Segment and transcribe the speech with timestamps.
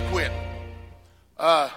[0.00, 0.32] I quit.
[1.38, 1.68] Uh,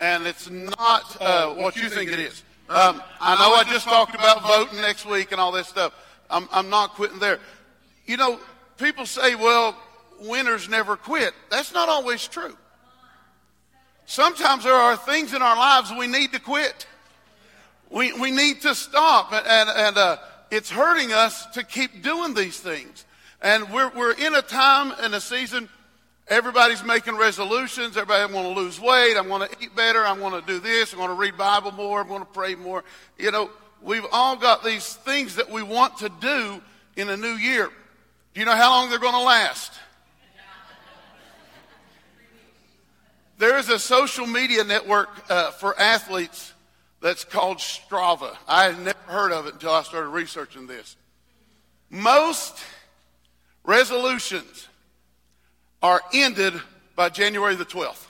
[0.00, 2.42] and it's not uh, what you think it is.
[2.70, 5.92] Um, I know I just talked about voting next week and all this stuff.
[6.30, 7.38] I'm, I'm not quitting there.
[8.06, 8.40] You know,
[8.78, 9.76] people say, well,
[10.22, 11.34] winners never quit.
[11.50, 12.56] That's not always true.
[14.06, 16.86] Sometimes there are things in our lives we need to quit.
[17.90, 20.16] We, we need to stop, and, and uh,
[20.50, 23.04] it's hurting us to keep doing these things.
[23.42, 25.68] And we're, we're in a time and a season,
[26.30, 27.96] everybody's making resolutions.
[27.96, 29.16] Everybody want to lose weight.
[29.16, 30.04] I want to eat better.
[30.06, 30.94] I want to do this.
[30.94, 32.00] I want to read Bible more.
[32.00, 32.84] I want to pray more.
[33.18, 33.50] You know,
[33.82, 36.62] we've all got these things that we want to do
[36.96, 37.68] in a new year.
[38.32, 39.72] Do you know how long they're going to last?
[43.38, 46.52] There is a social media network uh, for athletes
[47.00, 48.36] that's called Strava.
[48.46, 50.96] I had never heard of it until I started researching this.
[51.88, 52.62] Most
[53.64, 54.68] resolutions
[55.82, 56.54] are ended
[56.96, 58.06] by January the 12th.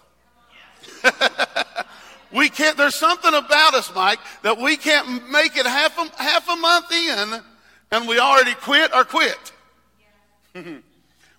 [2.32, 6.48] we can't, there's something about us, Mike, that we can't make it half a, half
[6.48, 7.40] a month in
[7.92, 9.52] and we already quit or quit.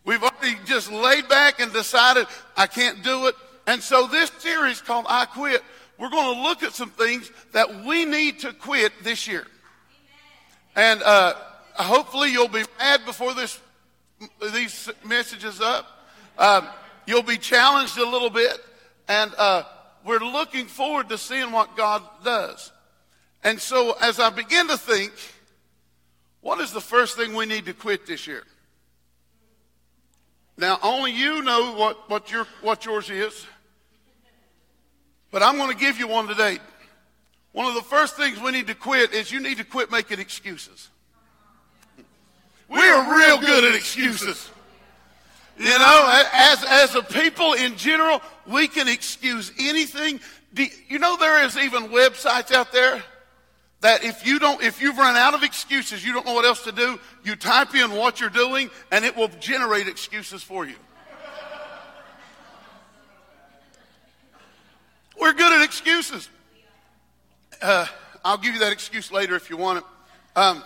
[0.04, 2.26] We've already just laid back and decided
[2.58, 3.36] I can't do it.
[3.68, 5.62] And so this series called I Quit,
[6.00, 9.46] we're going to look at some things that we need to quit this year.
[10.76, 11.36] And uh,
[11.76, 13.60] hopefully you'll be mad before this
[14.54, 16.01] these messages up.
[16.38, 16.68] Um,
[17.06, 18.58] you'll be challenged a little bit,
[19.08, 19.64] and uh,
[20.06, 22.72] we're looking forward to seeing what God does.
[23.44, 25.12] And so, as I begin to think,
[26.42, 28.44] what is the first thing we need to quit this year?
[30.58, 33.46] Now, only you know what, what, your, what yours is,
[35.32, 36.60] but I'm going to give you one today.
[37.52, 40.20] One of the first things we need to quit is you need to quit making
[40.20, 40.90] excuses.
[42.70, 44.50] We are real good at excuses.
[45.62, 50.20] You know, as, as a people in general, we can excuse anything.
[50.90, 53.04] You know, there is even websites out there
[53.82, 56.64] that if you don't, if you've run out of excuses, you don't know what else
[56.64, 60.74] to do, you type in what you're doing and it will generate excuses for you.
[65.20, 66.28] We're good at excuses.
[67.62, 67.86] Uh,
[68.26, 69.84] I'll give you that excuse later if you want it.
[70.36, 70.64] Um,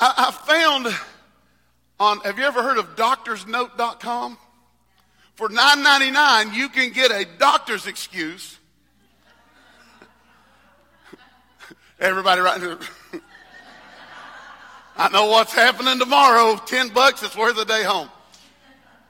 [0.00, 0.94] I, I found
[1.98, 4.38] on, have you ever heard of doctorsnote.com?
[5.34, 8.58] For $9.99, you can get a doctor's excuse.
[12.00, 12.78] Everybody right here.
[14.96, 16.56] I know what's happening tomorrow.
[16.66, 18.08] 10 bucks, it's worth a day home.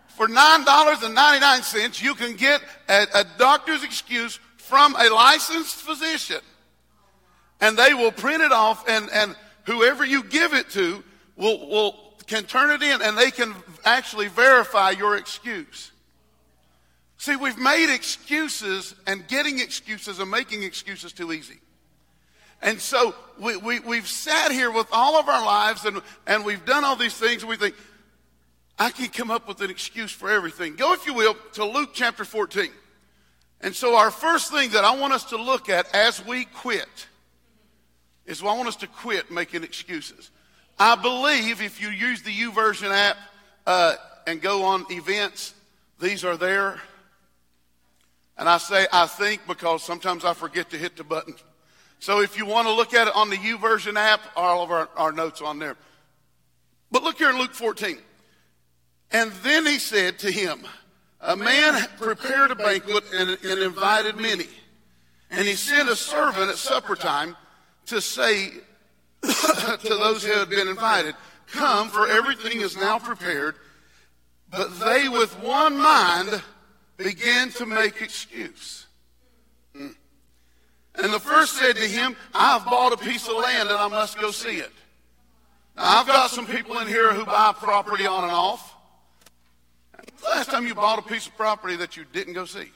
[0.09, 6.41] For $9.99, you can get a, a doctor's excuse from a licensed physician.
[7.61, 11.03] And they will print it off and, and whoever you give it to
[11.37, 12.02] will, will,
[12.33, 13.55] can turn it in and they can
[13.85, 15.93] actually verify your excuse.
[17.19, 21.61] See, we've made excuses and getting excuses and making excuses too easy.
[22.63, 26.65] And so we, we, we've sat here with all of our lives and, and we've
[26.65, 27.75] done all these things and we think,
[28.79, 30.75] I can come up with an excuse for everything.
[30.77, 32.71] Go, if you will, to Luke chapter 14.
[33.61, 37.09] And so our first thing that I want us to look at as we quit
[38.25, 40.31] is I want us to quit making excuses.
[40.79, 43.17] I believe if you use the YouVersion app
[43.67, 43.95] uh,
[44.27, 45.55] and go on events,
[46.01, 46.81] these are there.
[48.37, 51.35] And I say I think because sometimes I forget to hit the button.
[51.99, 54.89] So if you want to look at it on the YouVersion app, all of our,
[54.97, 55.77] our notes on there.
[56.91, 57.99] But look here in Luke 14.
[59.13, 60.67] And then he said to him,
[61.21, 64.47] A man prepared a banquet and, and invited many.
[65.31, 67.37] And he sent a servant at supper time
[67.87, 68.51] to say
[69.83, 71.15] to those who had been invited,
[71.53, 73.57] Come, for everything is now prepared.
[74.51, 76.43] But they, with one mind,
[76.97, 78.87] began to make excuse.
[79.77, 79.89] Hmm.
[80.95, 84.19] And the first said to him, I've bought a piece of land and I must
[84.19, 84.73] go see it.
[85.77, 88.75] Now, I've got some people in here who buy property on and off.
[90.23, 92.71] Last time you bought a piece of property that you didn't go see.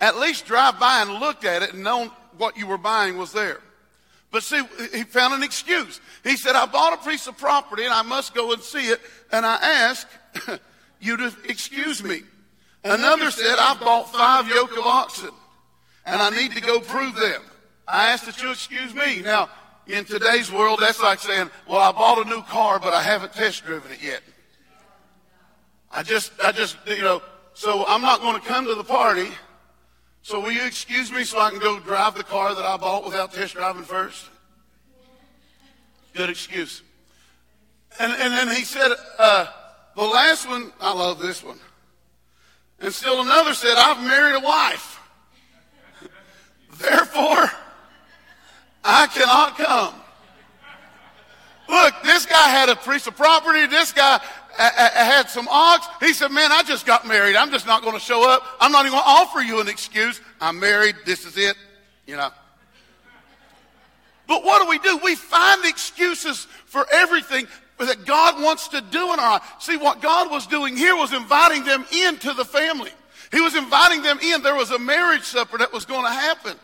[0.00, 3.32] At least drive by and look at it and know what you were buying was
[3.32, 3.60] there.
[4.32, 4.62] But see,
[4.94, 6.00] he found an excuse.
[6.24, 9.00] He said, I bought a piece of property and I must go and see it.
[9.30, 10.08] And I ask
[11.00, 12.22] you to excuse me.
[12.82, 15.30] Another said, I bought five yoke of oxen
[16.06, 17.42] and I need to go prove them.
[17.86, 19.20] I ask that you excuse me.
[19.20, 19.50] Now,
[19.86, 23.34] in today's world, that's like saying, well, I bought a new car, but I haven't
[23.34, 24.22] test driven it yet.
[25.90, 27.20] I just, I just, you know,
[27.52, 29.28] so I'm not going to come to the party
[30.22, 33.04] so will you excuse me so I can go drive the car that I bought
[33.04, 34.28] without test driving first?
[36.14, 36.82] Good excuse.
[37.98, 39.46] And, and then he said, uh,
[39.96, 41.58] the last one, I love this one.
[42.80, 45.00] And still another said, I've married a wife.
[46.78, 47.50] Therefore,
[48.84, 49.94] I cannot come.
[51.68, 53.66] Look, this guy had a piece of property.
[53.66, 54.20] This guy
[54.56, 55.86] had some ox.
[56.00, 57.36] He said, Man, I just got married.
[57.36, 58.42] I'm just not going to show up.
[58.60, 60.20] I'm not even going to offer you an excuse.
[60.40, 60.96] I'm married.
[61.04, 61.56] This is it.
[62.06, 62.30] You know.
[64.26, 64.98] But what do we do?
[65.04, 67.46] We find excuses for everything
[67.78, 69.54] that God wants to do in our life.
[69.58, 72.90] See, what God was doing here was inviting them into the family.
[73.32, 74.42] He was inviting them in.
[74.42, 76.56] There was a marriage supper that was going to happen.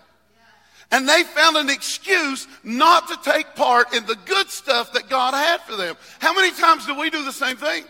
[0.90, 5.34] And they found an excuse not to take part in the good stuff that God
[5.34, 5.96] had for them.
[6.18, 7.84] How many times do we do the same thing?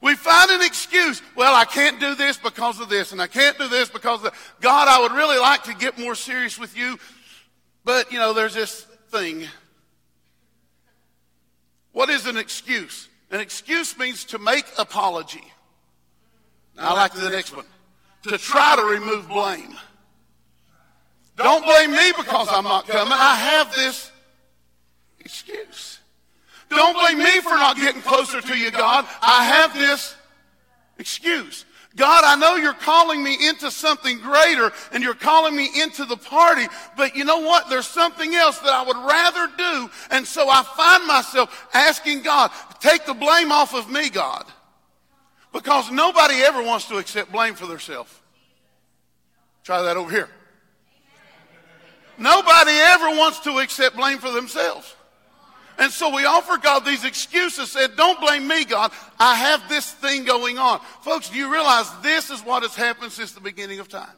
[0.00, 1.22] We find an excuse.
[1.34, 4.24] Well, I can't do this because of this, and I can't do this because of
[4.24, 4.34] that.
[4.60, 6.98] God, I would really like to get more serious with you,
[7.84, 9.46] but you know, there's this thing.
[11.92, 13.08] What is an excuse?
[13.30, 15.44] An excuse means to make apology.
[16.76, 17.66] Now, I like the next one.
[18.24, 19.74] To try to remove blame.
[21.36, 23.12] Don't blame me because I'm not coming.
[23.12, 24.10] I have this
[25.18, 25.98] excuse.
[26.70, 29.06] Don't blame me for not getting closer to you, God.
[29.20, 30.14] I have this
[30.98, 31.64] excuse.
[31.96, 36.16] God, I know you're calling me into something greater and you're calling me into the
[36.16, 36.66] party,
[36.96, 37.68] but you know what?
[37.68, 39.90] There's something else that I would rather do.
[40.10, 42.50] And so I find myself asking God,
[42.80, 44.44] take the blame off of me, God.
[45.52, 48.12] Because nobody ever wants to accept blame for themselves.
[49.62, 50.28] Try that over here.
[52.18, 54.94] Nobody ever wants to accept blame for themselves.
[55.78, 58.92] And so we offer God these excuses, said, don't blame me, God.
[59.18, 60.80] I have this thing going on.
[61.02, 64.14] Folks, do you realize this is what has happened since the beginning of time?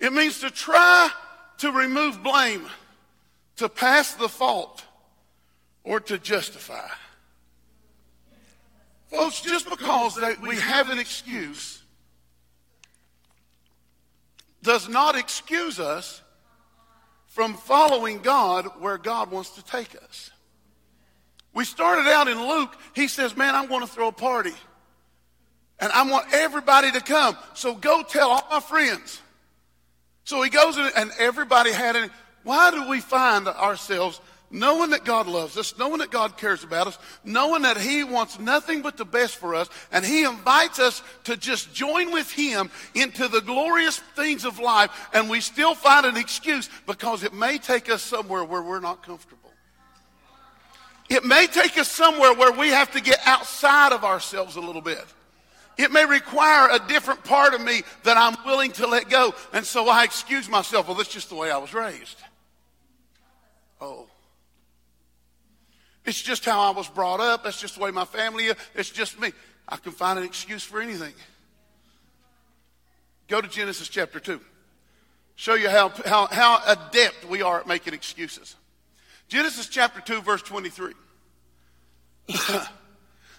[0.00, 1.10] It means to try
[1.58, 2.66] to remove blame,
[3.56, 4.84] to pass the fault,
[5.84, 6.88] or to justify.
[9.10, 11.75] Folks, just because we have an excuse
[14.66, 16.20] does not excuse us
[17.28, 20.30] from following God where God wants to take us.
[21.54, 22.76] We started out in Luke.
[22.92, 24.52] He says, Man, I'm going to throw a party.
[25.78, 27.36] And I want everybody to come.
[27.54, 29.20] So go tell all my friends.
[30.24, 32.10] So he goes and everybody had it.
[32.42, 36.86] Why do we find ourselves knowing that God loves us, knowing that God cares about
[36.86, 41.02] us, knowing that He wants nothing but the best for us, and He invites us
[41.24, 46.06] to just join with Him into the glorious things of life, and we still find
[46.06, 49.50] an excuse because it may take us somewhere where we're not comfortable.
[51.08, 54.82] It may take us somewhere where we have to get outside of ourselves a little
[54.82, 55.04] bit.
[55.78, 59.34] It may require a different part of me that I'm willing to let go.
[59.52, 60.88] And so I excuse myself.
[60.88, 62.16] Well, that's just the way I was raised.
[63.80, 64.06] Oh.
[66.06, 67.42] It's just how I was brought up.
[67.42, 68.56] That's just the way my family is.
[68.74, 69.32] It's just me.
[69.68, 71.12] I can find an excuse for anything.
[73.26, 74.40] Go to Genesis chapter 2.
[75.34, 78.54] Show you how, how, how adept we are at making excuses.
[79.28, 80.92] Genesis chapter 2, verse 23.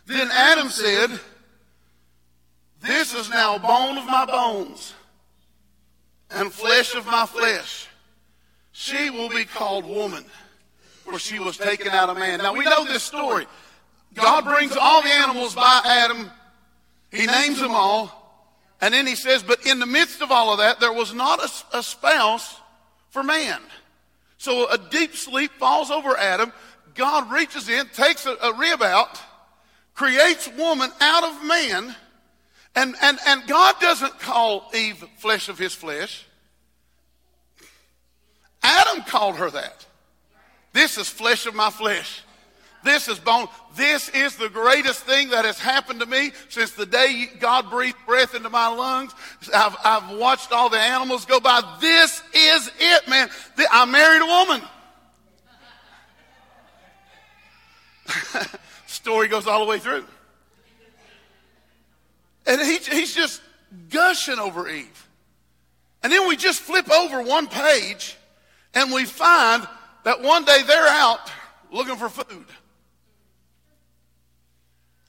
[0.06, 1.10] then Adam said,
[2.82, 4.94] This is now bone of my bones
[6.30, 7.88] and flesh of my flesh.
[8.74, 10.26] She will be called woman
[11.10, 12.40] for she was taken out of man.
[12.40, 13.46] Now we know this story.
[14.14, 16.30] God brings all the animals by Adam.
[17.12, 18.14] He names them all.
[18.82, 21.40] And then he says, but in the midst of all of that, there was not
[21.40, 22.60] a, a spouse
[23.10, 23.60] for man.
[24.38, 26.52] So a deep sleep falls over Adam.
[26.94, 29.20] God reaches in, takes a, a rib out,
[29.96, 31.96] creates woman out of man.
[32.76, 36.26] And, and, and God doesn't call Eve flesh of his flesh.
[38.62, 39.87] Adam called her that.
[40.78, 42.22] This is flesh of my flesh.
[42.84, 43.48] This is bone.
[43.76, 47.98] This is the greatest thing that has happened to me since the day God breathed
[48.06, 49.12] breath into my lungs.
[49.52, 51.62] I've, I've watched all the animals go by.
[51.82, 53.28] This is it, man.
[53.72, 54.62] I married a woman.
[58.86, 60.06] Story goes all the way through.
[62.46, 63.42] And he, he's just
[63.90, 65.08] gushing over Eve.
[66.04, 68.16] And then we just flip over one page
[68.76, 69.68] and we find
[70.08, 71.30] that one day they're out
[71.70, 72.46] looking for food.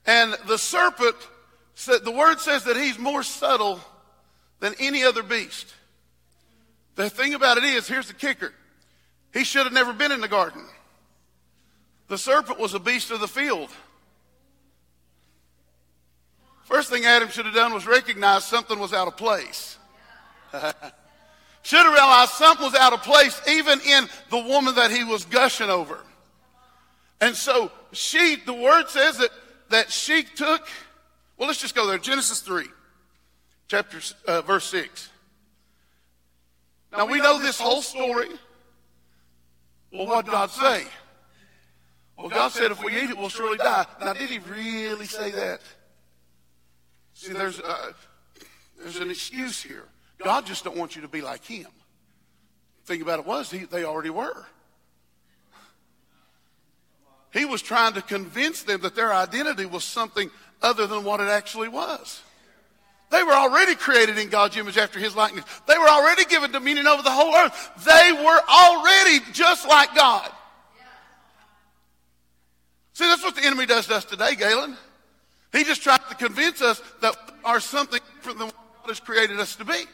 [0.05, 1.15] And the serpent,
[1.77, 3.79] said, the word says that he's more subtle
[4.59, 5.73] than any other beast.
[6.97, 8.53] The thing about it is, here's the kicker.
[9.33, 10.65] He should have never been in the garden.
[12.09, 13.71] The serpent was a beast of the field.
[16.65, 19.79] First thing Adam should have done was recognize something was out of place.
[21.63, 25.25] Should have realized something was out of place even in the woman that he was
[25.25, 25.99] gushing over.
[27.21, 29.31] And so she, the word says that,
[29.71, 30.67] that she took
[31.39, 31.99] Well, let's just go there.
[31.99, 32.67] Genesis 3,
[33.69, 35.09] chapter, uh, verse 6.
[36.93, 38.29] Now, we know this whole story.
[39.93, 40.85] Well, what did God say?
[42.17, 43.87] Well, God said if we eat it, we'll surely die.
[44.01, 45.61] Now, did he really say that?
[47.15, 47.93] See, there's, uh,
[48.81, 49.85] there's an excuse here.
[50.23, 51.67] God just don't want you to be like him.
[52.85, 54.47] Thing about it was, he, they already were.
[57.33, 60.31] He was trying to convince them that their identity was something
[60.63, 62.23] other than what it actually was.
[63.11, 65.45] They were already created in God's image after his likeness.
[65.67, 67.71] They were already given dominion over the whole earth.
[67.85, 70.31] They were already just like God.
[72.93, 74.77] See, that's what the enemy does to us today, Galen.
[75.53, 79.01] He just tries to convince us that we are something different than what God has
[79.01, 79.85] created us to be.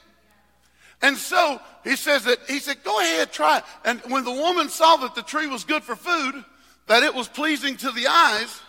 [1.05, 3.61] And so he says that, he said, go ahead, try.
[3.85, 6.43] And when the woman saw that the tree was good for food,
[6.87, 8.63] that it was pleasing to the eyes,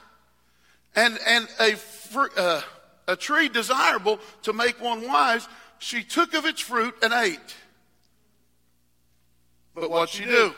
[0.98, 1.77] and, and a,
[2.36, 2.62] uh,
[3.08, 5.48] a tree desirable to make one wise,
[5.80, 7.56] she took of its fruit and ate.
[9.74, 10.54] But what she do?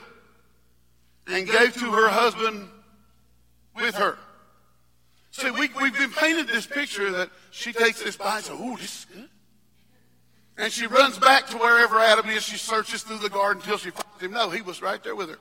[1.28, 2.70] And gave to her husband
[3.76, 4.18] with her.
[5.30, 8.78] See, we, we've been painted this picture that she takes this bite and says, ooh,
[8.78, 9.30] this is good.
[10.58, 12.44] And she runs back to wherever Adam is.
[12.44, 14.32] She searches through the garden until she finds him.
[14.32, 15.40] No, he was right there with her.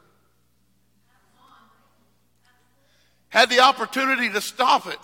[3.29, 4.99] Had the opportunity to stop it.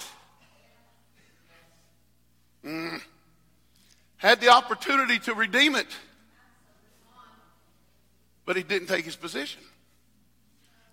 [2.65, 3.01] Mm.
[4.17, 5.89] Had the opportunity to redeem it.
[8.45, 9.63] But he didn't take his position.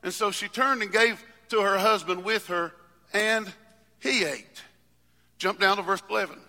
[0.01, 2.73] And so she turned and gave to her husband with her,
[3.13, 3.51] and
[3.99, 4.63] he ate.
[5.37, 6.39] Jump down to verse 11.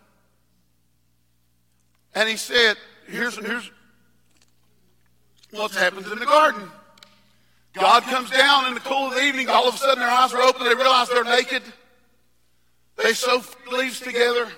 [2.15, 2.77] And he said,
[3.07, 3.71] here's, here's
[5.51, 6.69] what's happened in the garden.
[7.73, 9.49] God comes down in the cool of the evening.
[9.49, 10.65] All of a sudden, their eyes are open.
[10.65, 11.63] They realize they're naked.
[12.97, 14.49] They sew leaves together.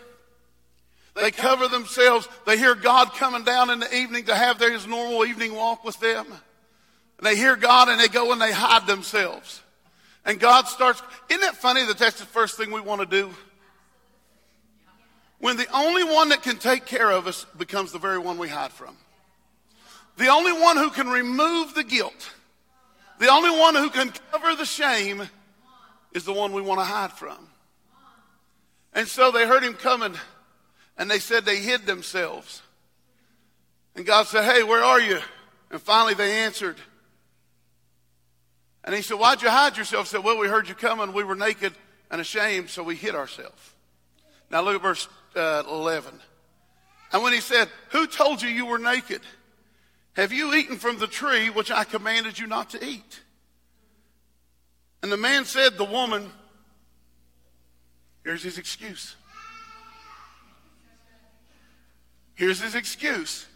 [1.15, 2.27] They cover themselves.
[2.47, 5.85] They hear God coming down in the evening to have their his normal evening walk
[5.85, 6.27] with them.
[7.19, 9.63] And they hear God and they go and they hide themselves.
[10.25, 13.31] And God starts, isn't it funny that that's the first thing we want to do?
[15.43, 18.49] When the only one that can take care of us becomes the very one we
[18.49, 18.97] hide from.
[20.17, 22.33] The only one who can remove the guilt,
[23.19, 25.29] the only one who can cover the shame
[26.13, 27.49] is the one we want to hide from.
[28.93, 30.15] And so they heard him coming
[30.97, 32.63] and they said they hid themselves.
[33.97, 35.19] And God said, Hey, where are you?
[35.73, 36.77] And finally they answered,
[38.85, 40.07] and he said, Why'd you hide yourself?
[40.07, 41.13] He said, Well, we heard you coming.
[41.13, 41.73] We were naked
[42.13, 43.73] and ashamed, so we hid ourselves.
[44.49, 46.13] Now look at verse uh, 11.
[47.13, 49.21] And when he said, Who told you you were naked?
[50.15, 53.21] Have you eaten from the tree which I commanded you not to eat?
[55.03, 56.31] And the man said, The woman,
[58.25, 59.17] here's his excuse.
[62.35, 63.47] Here's his excuse.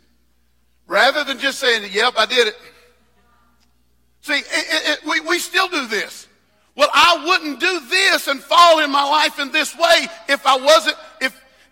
[0.87, 2.57] Rather than just saying, Yep, I did it.
[4.21, 6.27] See, it, it, we, we still do this.
[6.75, 10.57] Well, I wouldn't do this and fall in my life in this way if I
[10.59, 10.97] wasn't,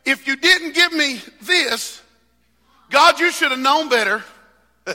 [0.04, 2.02] if, you didn't give me this,
[2.90, 4.22] God, you should have known better.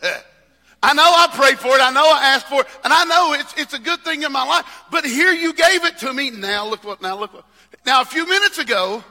[0.81, 1.81] I know I prayed for it.
[1.81, 2.67] I know I asked for it.
[2.83, 4.65] And I know it's, it's a good thing in my life.
[4.91, 6.29] But here you gave it to me.
[6.29, 7.45] Now look what, now look what.
[7.85, 9.03] Now a few minutes ago,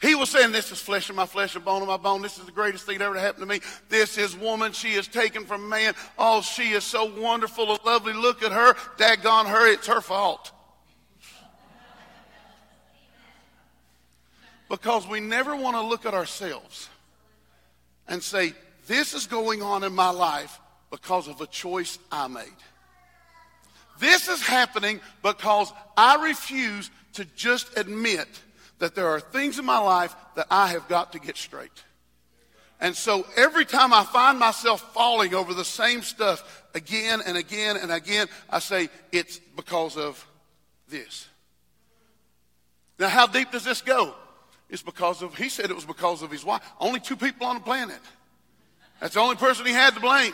[0.00, 2.22] he was saying, This is flesh of my flesh and bone of my bone.
[2.22, 3.60] This is the greatest thing that ever happened to me.
[3.88, 4.72] This is woman.
[4.72, 5.94] She is taken from man.
[6.18, 8.12] Oh, she is so wonderful and lovely.
[8.12, 8.74] Look at her.
[8.98, 9.72] Daggone her.
[9.72, 10.50] It's her fault.
[14.72, 16.88] Because we never want to look at ourselves
[18.08, 18.54] and say,
[18.86, 20.58] This is going on in my life
[20.90, 22.46] because of a choice I made.
[24.00, 28.26] This is happening because I refuse to just admit
[28.78, 31.84] that there are things in my life that I have got to get straight.
[32.80, 37.76] And so every time I find myself falling over the same stuff again and again
[37.76, 40.26] and again, I say, it's because of
[40.88, 41.28] this.
[42.98, 44.14] Now, how deep does this go?
[44.72, 46.62] It's because of, he said it was because of his wife.
[46.80, 48.00] Only two people on the planet.
[49.00, 50.32] That's the only person he had to blame.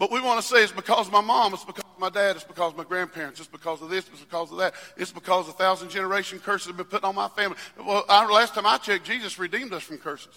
[0.00, 2.74] But we want to say it's because my mom, it's because my dad, it's because
[2.74, 6.40] my grandparents, it's because of this, it's because of that, it's because a thousand generation
[6.40, 7.56] curses have been put on my family.
[7.78, 10.34] Well, I, last time I checked, Jesus redeemed us from curses.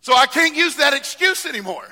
[0.00, 1.86] So I can't use that excuse anymore.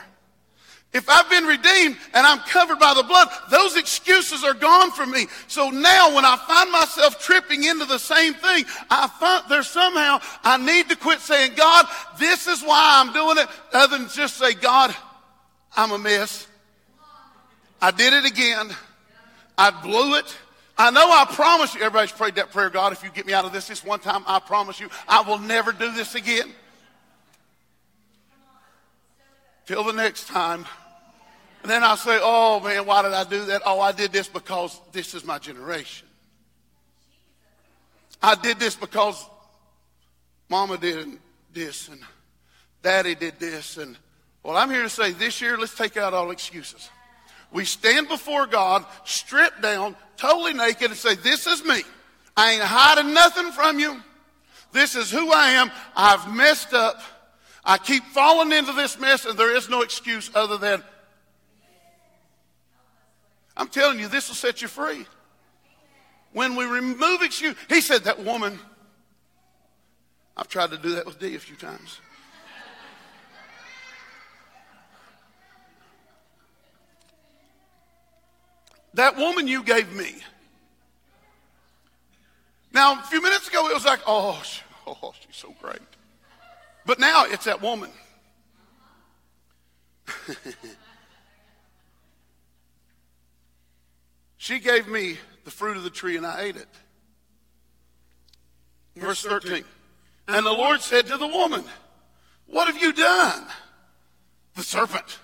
[0.93, 5.11] If I've been redeemed and I'm covered by the blood, those excuses are gone from
[5.11, 5.27] me.
[5.47, 10.21] So now when I find myself tripping into the same thing, I find there's somehow
[10.45, 11.87] I need to quit saying, God,
[12.19, 14.95] this is why I'm doing it, other than just say, God,
[15.75, 16.47] I'm a mess.
[17.81, 18.71] I did it again.
[19.57, 20.37] I blew it.
[20.77, 23.47] I know I promise you, everybody's prayed that prayer, God, if you get me out
[23.47, 26.53] of this this one time, I promise you, I will never do this again.
[29.65, 30.67] Till the next time.
[31.63, 33.63] And then I say, oh man, why did I do that?
[33.65, 36.09] Oh, I did this because this is my generation.
[38.21, 39.25] I did this because
[40.49, 41.19] mama did
[41.53, 42.01] this and
[42.83, 43.77] daddy did this.
[43.77, 43.97] And
[44.43, 46.91] well, I'm here to say this year, let's take out all excuses.
[47.53, 51.83] We stand before God, stripped down, totally naked, and say, This is me.
[52.37, 54.01] I ain't hiding nothing from you.
[54.73, 55.71] This is who I am.
[55.95, 57.01] I've messed up.
[57.65, 60.83] I keep falling into this mess, and there is no excuse other than
[63.57, 65.07] I'm telling you, this will set you free.
[66.33, 68.59] When we remove excuse, he said that woman.
[70.37, 72.01] I've tried to do that with Dee a few times.
[78.95, 80.17] that woman you gave me.
[82.73, 85.81] Now, a few minutes ago, it was like, oh, she, oh, she's so great.
[86.87, 87.91] But now it's that woman.
[94.43, 96.67] she gave me the fruit of the tree and I ate it.
[98.97, 99.63] Verse 13.
[100.27, 101.63] And the Lord said to the woman,
[102.49, 103.47] What have you done?
[104.57, 105.21] The serpent.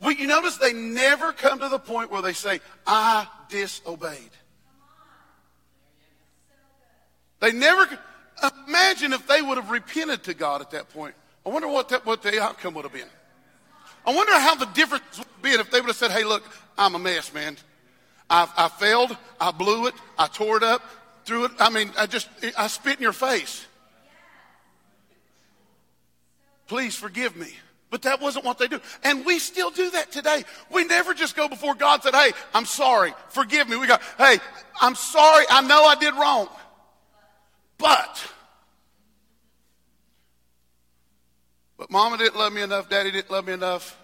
[0.00, 4.30] Well, you notice they never come to the point where they say, I disobeyed.
[7.40, 7.88] They never,
[8.68, 11.16] imagine if they would have repented to God at that point.
[11.44, 13.08] I wonder what, that, what the outcome would have been.
[14.06, 16.42] I wonder how the difference would have been if they would have said, hey, look,
[16.78, 17.56] I'm a mess, man.
[18.30, 19.16] I, I failed.
[19.40, 19.94] I blew it.
[20.18, 20.82] I tore it up,
[21.24, 21.52] threw it.
[21.58, 23.66] I mean, I just, I spit in your face.
[26.68, 27.52] Please forgive me.
[27.90, 28.80] But that wasn't what they do.
[29.02, 30.44] And we still do that today.
[30.70, 33.12] We never just go before God and said, Hey, I'm sorry.
[33.30, 33.76] Forgive me.
[33.76, 34.38] We go, Hey,
[34.80, 35.44] I'm sorry.
[35.50, 36.48] I know I did wrong.
[37.78, 38.24] But,
[41.76, 42.88] but mama didn't love me enough.
[42.88, 43.99] Daddy didn't love me enough.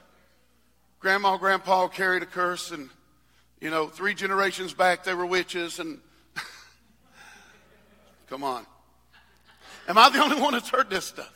[1.06, 2.72] Grandma, grandpa carried a curse.
[2.72, 2.90] And,
[3.60, 5.78] you know, three generations back, they were witches.
[5.78, 6.00] And
[8.28, 8.66] come on.
[9.86, 11.32] Am I the only one that's heard this stuff?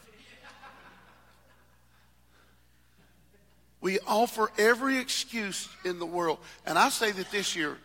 [3.81, 6.41] We offer every excuse in the world.
[6.67, 7.79] And I say that this year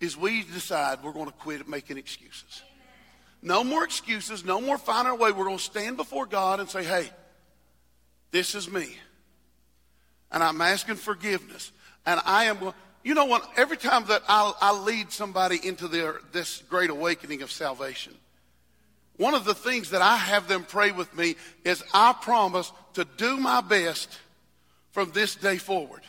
[0.00, 2.62] is we decide we're going to quit making excuses.
[3.42, 5.30] No more excuses, no more finding our way.
[5.30, 7.10] We're going to stand before God and say, hey,
[8.30, 8.96] this is me.
[10.32, 11.70] And I'm asking forgiveness.
[12.06, 12.72] And I am
[13.04, 13.48] you know what?
[13.56, 18.14] Every time that I, I lead somebody into their, this great awakening of salvation,
[19.16, 23.04] one of the things that I have them pray with me is I promise to
[23.16, 24.18] do my best
[24.92, 26.02] from this day forward.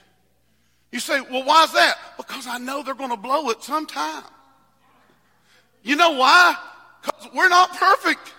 [0.92, 1.98] You say, well, why is that?
[2.18, 4.24] Because I know they're going to blow it sometime.
[5.82, 6.56] You know why?
[7.02, 8.34] Because we're not perfect.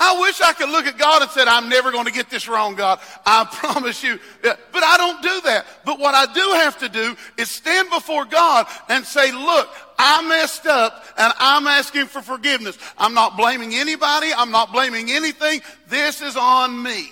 [0.00, 2.46] I wish I could look at God and said, I'm never going to get this
[2.46, 3.00] wrong, God.
[3.26, 4.20] I promise you.
[4.42, 5.66] But I don't do that.
[5.84, 10.22] But what I do have to do is stand before God and say, look, I
[10.28, 12.78] messed up and I'm asking for forgiveness.
[12.96, 14.30] I'm not blaming anybody.
[14.32, 15.62] I'm not blaming anything.
[15.88, 17.08] This is on me.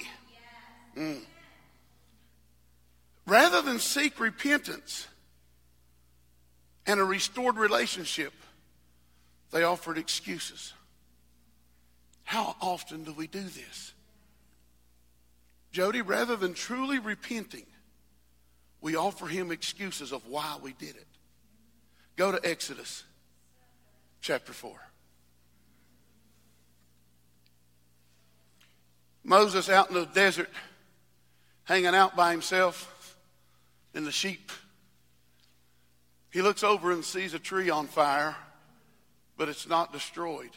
[0.97, 1.23] Mm.
[3.27, 5.09] Rather than seek repentance
[6.87, 8.33] and a restored relationship,
[9.51, 10.73] they offered excuses.
[12.27, 13.95] How often do we do this?
[15.71, 17.67] Jody, rather than truly repenting,
[18.81, 21.07] we offer him excuses of why we did it.
[22.17, 23.05] Go to Exodus
[24.21, 24.73] chapter 4.
[29.23, 30.51] Moses out in the desert,
[31.63, 33.17] hanging out by himself
[33.95, 34.51] and the sheep.
[36.33, 38.35] He looks over and sees a tree on fire,
[39.37, 40.51] but it's not destroyed.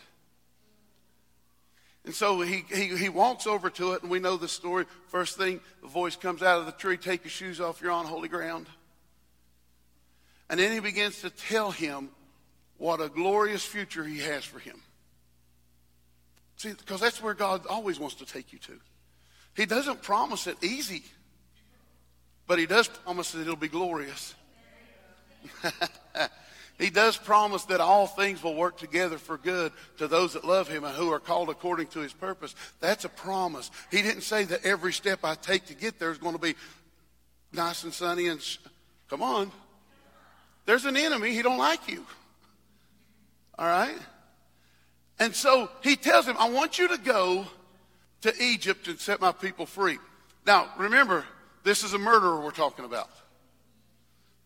[2.06, 4.86] And so he, he, he walks over to it, and we know the story.
[5.08, 8.06] First thing, the voice comes out of the tree take your shoes off, you're on
[8.06, 8.68] holy ground.
[10.50, 12.10] And then he begins to tell him
[12.78, 14.82] what a glorious future he has for him.
[16.56, 18.80] See, because that's where God always wants to take you to.
[19.56, 21.04] He doesn't promise it easy.
[22.48, 24.34] But he does promise that it'll be glorious.
[26.80, 30.70] he does promise that all things will work together for good to those that love
[30.70, 32.56] him and who are called according to his purpose.
[32.80, 33.70] That's a promise.
[33.92, 36.56] He didn't say that every step I take to get there is going to be
[37.52, 38.60] nice and sunny and sh-
[39.10, 39.52] come on.
[40.66, 41.34] There's an enemy.
[41.34, 42.06] He don't like you.
[43.58, 43.98] All right?
[45.20, 47.46] And so he tells him, I want you to go
[48.22, 49.98] to Egypt and set my people free.
[50.46, 51.26] Now, remember,
[51.64, 53.10] this is a murderer we're talking about.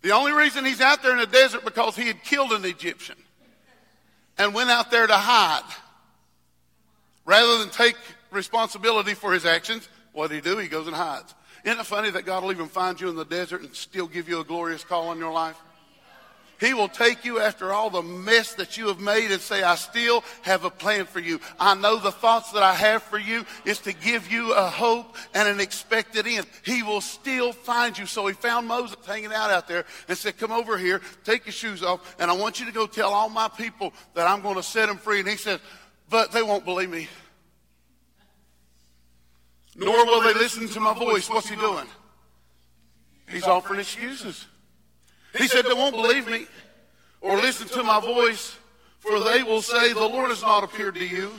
[0.04, 3.16] The only reason he's out there in the desert because he had killed an Egyptian
[4.38, 5.63] and went out there to hide.
[7.26, 7.96] Rather than take
[8.30, 10.58] responsibility for his actions, what did he do?
[10.58, 11.34] He goes and hides.
[11.63, 14.28] Isn't it funny that God will even find you in the desert and still give
[14.28, 15.58] you a glorious call on your life?
[16.63, 19.76] He will take you after all the mess that you have made and say, I
[19.76, 21.41] still have a plan for you.
[21.60, 25.17] I know the thoughts that I have for you is to give you a hope
[25.34, 26.47] and an expected end.
[26.63, 28.06] He will still find you.
[28.06, 31.52] So he found Moses hanging out out there and said, Come over here, take your
[31.52, 34.56] shoes off, and I want you to go tell all my people that I'm going
[34.56, 35.19] to set them free.
[35.19, 35.60] And he said,
[36.10, 37.10] But they won't believe me.
[39.76, 41.30] Nor will they listen to my voice.
[41.30, 41.88] What's he doing?
[43.28, 44.45] He's offering excuses.
[45.38, 46.48] He said, They won't believe me
[47.22, 48.58] or listen to my voice,
[49.00, 51.32] for they will say, The Lord has not appeared to you.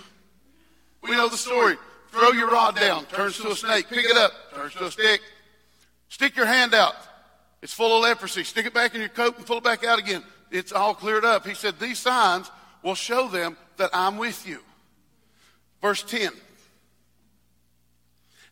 [1.03, 1.77] We know the story.
[2.11, 3.89] Throw your rod down, turns to a snake.
[3.89, 5.21] Pick it up, turns to a stick.
[6.09, 6.95] Stick your hand out.
[7.61, 8.45] It's full of leprosy.
[8.45, 10.23] Stick it back in your coat and pull it back out again.
[10.51, 11.47] It's all cleared up.
[11.47, 12.51] He said, These signs
[12.83, 14.61] will show them that I'm with you.
[15.83, 16.31] Verse 10.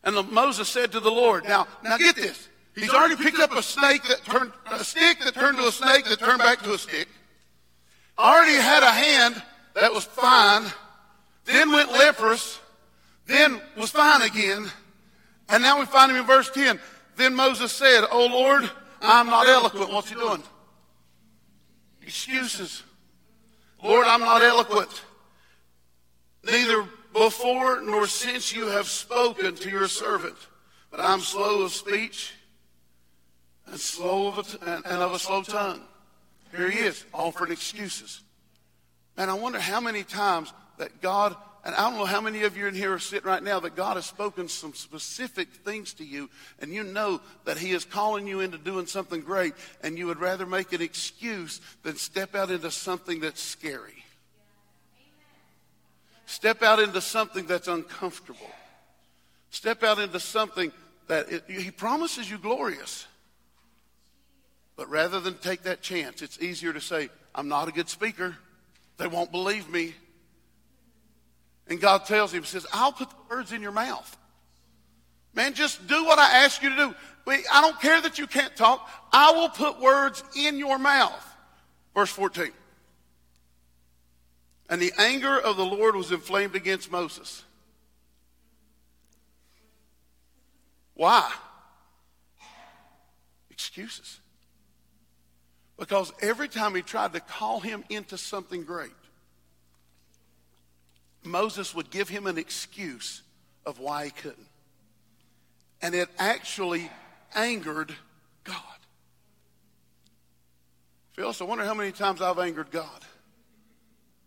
[0.04, 2.48] And the, Moses said to the Lord, now, now get this.
[2.74, 6.06] He's already picked up a snake that turned, a stick that turned to a snake
[6.06, 7.08] that turned back to a stick.
[8.18, 9.42] Already had a hand
[9.74, 10.64] that was fine,
[11.44, 12.60] then went leprous,
[13.26, 14.70] then was fine again.
[15.50, 16.80] And now we find him in verse 10.
[17.16, 18.70] Then Moses said, Oh Lord,
[19.02, 19.92] I'm not eloquent.
[19.92, 20.42] What's he doing?
[22.02, 22.82] Excuses.
[23.82, 25.02] Lord, I'm not eloquent.
[26.44, 30.36] Neither before nor since you have spoken to your servant,
[30.90, 32.32] but I'm slow of speech
[33.66, 35.80] and slow of a, and, and of a slow tongue.
[36.54, 38.20] Here he is, offering excuses.
[39.16, 42.56] And I wonder how many times that God, and I don't know how many of
[42.56, 46.04] you in here are sitting right now, that God has spoken some specific things to
[46.04, 46.28] you,
[46.60, 50.18] and you know that He is calling you into doing something great, and you would
[50.18, 54.04] rather make an excuse than step out into something that's scary.
[56.26, 58.50] Step out into something that's uncomfortable.
[59.50, 60.72] Step out into something
[61.06, 63.06] that it, He promises you glorious.
[64.76, 68.36] But rather than take that chance, it's easier to say, I'm not a good speaker.
[68.96, 69.94] They won't believe me.
[71.68, 74.16] And God tells him, says, I'll put the words in your mouth.
[75.34, 76.94] Man, just do what I ask you to do.
[77.26, 78.88] I don't care that you can't talk.
[79.12, 81.26] I will put words in your mouth.
[81.94, 82.50] Verse 14.
[84.68, 87.44] And the anger of the Lord was inflamed against Moses.
[90.94, 91.30] Why?
[93.50, 94.20] Excuses.
[95.78, 98.90] Because every time he tried to call him into something great,
[101.24, 103.22] Moses would give him an excuse
[103.64, 104.46] of why he couldn't.
[105.80, 106.90] And it actually
[107.34, 107.94] angered
[108.44, 108.56] God.
[111.12, 113.04] Phyllis, I wonder how many times I've angered God.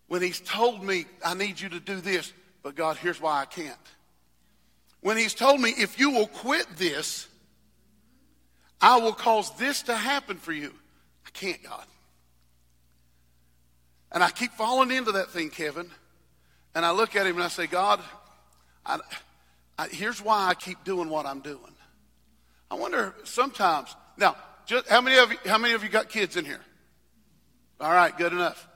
[0.07, 2.31] When he's told me, I need you to do this,
[2.63, 3.75] but God, here's why I can't.
[5.01, 7.27] When he's told me, if you will quit this,
[8.81, 10.73] I will cause this to happen for you
[11.35, 11.85] can't, God.
[14.11, 15.89] And I keep falling into that thing, Kevin.
[16.73, 17.99] And I look at him and I say, God,
[18.85, 18.99] I,
[19.77, 21.59] I, here's why I keep doing what I'm doing.
[22.71, 23.95] I wonder sometimes.
[24.17, 26.61] Now, just, how many of you, how many of you got kids in here?
[27.79, 28.67] All right, good enough.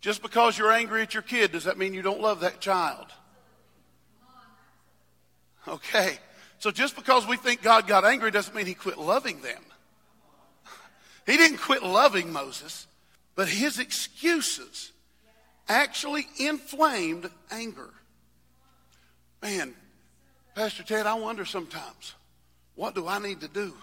[0.00, 3.06] Just because you're angry at your kid, does that mean you don't love that child?
[5.68, 6.18] Okay.
[6.58, 9.62] So just because we think God got angry doesn't mean he quit loving them.
[11.26, 12.86] He didn't quit loving Moses,
[13.34, 14.92] but his excuses
[15.68, 17.90] actually inflamed anger.
[19.40, 19.74] Man,
[20.54, 22.14] Pastor Ted, I wonder sometimes,
[22.74, 23.74] what do I need to do?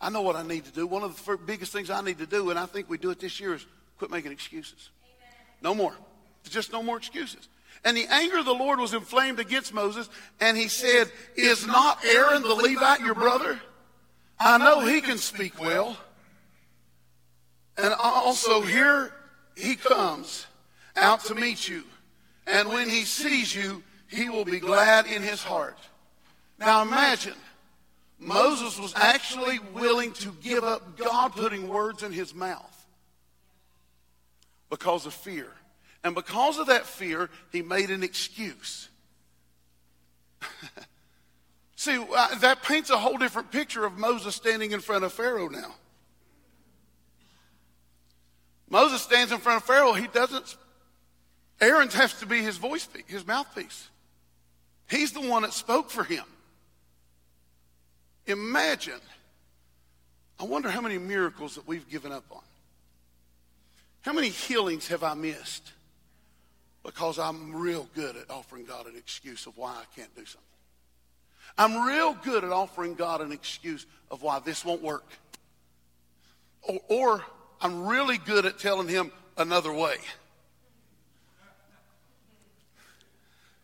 [0.00, 0.86] I know what I need to do.
[0.86, 3.20] One of the biggest things I need to do, and I think we do it
[3.20, 3.66] this year, is
[3.98, 4.90] quit making excuses.
[5.62, 5.94] No more.
[6.50, 7.48] Just no more excuses.
[7.84, 10.08] And the anger of the Lord was inflamed against Moses,
[10.40, 13.58] and he said, Is not Aaron the Levite your brother?
[14.38, 15.96] I know he can speak well.
[17.76, 19.12] And also, here
[19.56, 20.46] he comes
[20.96, 21.84] out to meet you.
[22.46, 25.78] And when he sees you, he will be glad in his heart.
[26.58, 27.34] Now imagine,
[28.18, 32.86] Moses was actually willing to give up God putting words in his mouth
[34.70, 35.48] because of fear.
[36.04, 38.88] And because of that fear, he made an excuse.
[41.84, 45.48] See, uh, that paints a whole different picture of Moses standing in front of Pharaoh
[45.48, 45.74] now.
[48.70, 49.92] Moses stands in front of Pharaoh.
[49.92, 50.56] He doesn't.
[51.60, 53.90] Aaron has to be his voice, his mouthpiece.
[54.88, 56.24] He's the one that spoke for him.
[58.24, 59.00] Imagine
[60.40, 62.40] I wonder how many miracles that we've given up on.
[64.00, 65.70] How many healings have I missed?
[66.82, 70.53] Because I'm real good at offering God an excuse of why I can't do something.
[71.56, 75.08] I'm real good at offering God an excuse of why this won't work.
[76.62, 77.24] Or, or
[77.60, 79.96] I'm really good at telling him another way.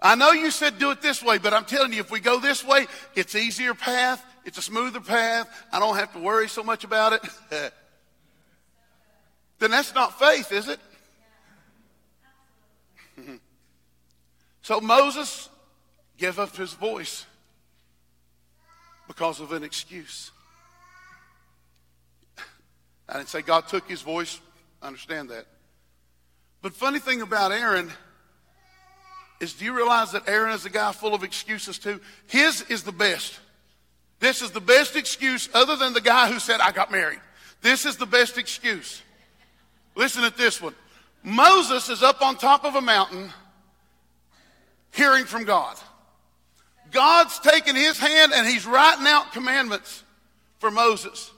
[0.03, 2.41] I know you said do it this way, but I'm telling you, if we go
[2.41, 4.25] this way, it's easier path.
[4.47, 5.47] It's a smoother path.
[5.73, 7.23] I don't have to worry so much about it.
[9.59, 10.81] then that's not faith, is it?
[14.63, 15.51] so Moses
[16.17, 17.27] gave up his voice
[19.11, 20.31] because of an excuse.
[23.09, 24.39] I didn't say God took his voice.
[24.81, 25.47] I understand that.
[26.63, 27.91] But funny thing about Aaron
[29.41, 32.01] is do you realize that Aaron is a guy full of excuses too?
[32.29, 33.41] His is the best.
[34.21, 37.19] This is the best excuse other than the guy who said, I got married.
[37.63, 39.03] This is the best excuse.
[39.97, 40.77] Listen at this one.
[41.25, 43.33] Moses is up on top of a mountain
[44.93, 45.77] hearing from God.
[46.91, 50.03] God's taking his hand and he's writing out commandments
[50.59, 51.31] for Moses.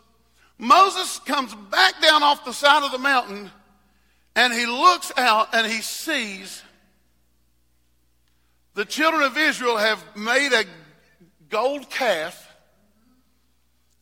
[0.58, 3.50] Moses comes back down off the side of the mountain
[4.34, 6.62] and he looks out and he sees
[8.74, 10.64] the children of Israel have made a
[11.50, 12.48] gold calf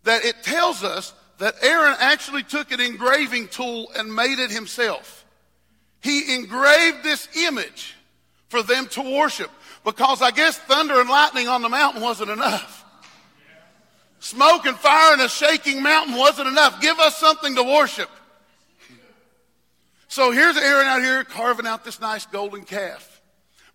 [0.04, 5.24] that it tells us that Aaron actually took an engraving tool and made it himself.
[6.00, 7.96] He engraved this image
[8.48, 9.50] for them to worship
[9.84, 12.84] because I guess thunder and lightning on the mountain wasn't enough.
[14.20, 16.80] Smoke and fire in a shaking mountain wasn't enough.
[16.80, 18.10] Give us something to worship.
[20.08, 23.22] So here's Aaron out here carving out this nice golden calf.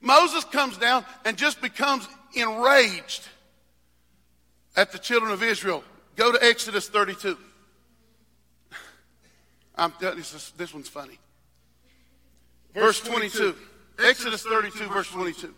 [0.01, 3.27] Moses comes down and just becomes enraged
[4.75, 5.83] at the children of Israel.
[6.15, 7.37] Go to Exodus 32.
[9.77, 11.17] I'm, this, this one's funny.
[12.73, 13.55] Verse 22.
[14.03, 15.53] Exodus 32, verse 22.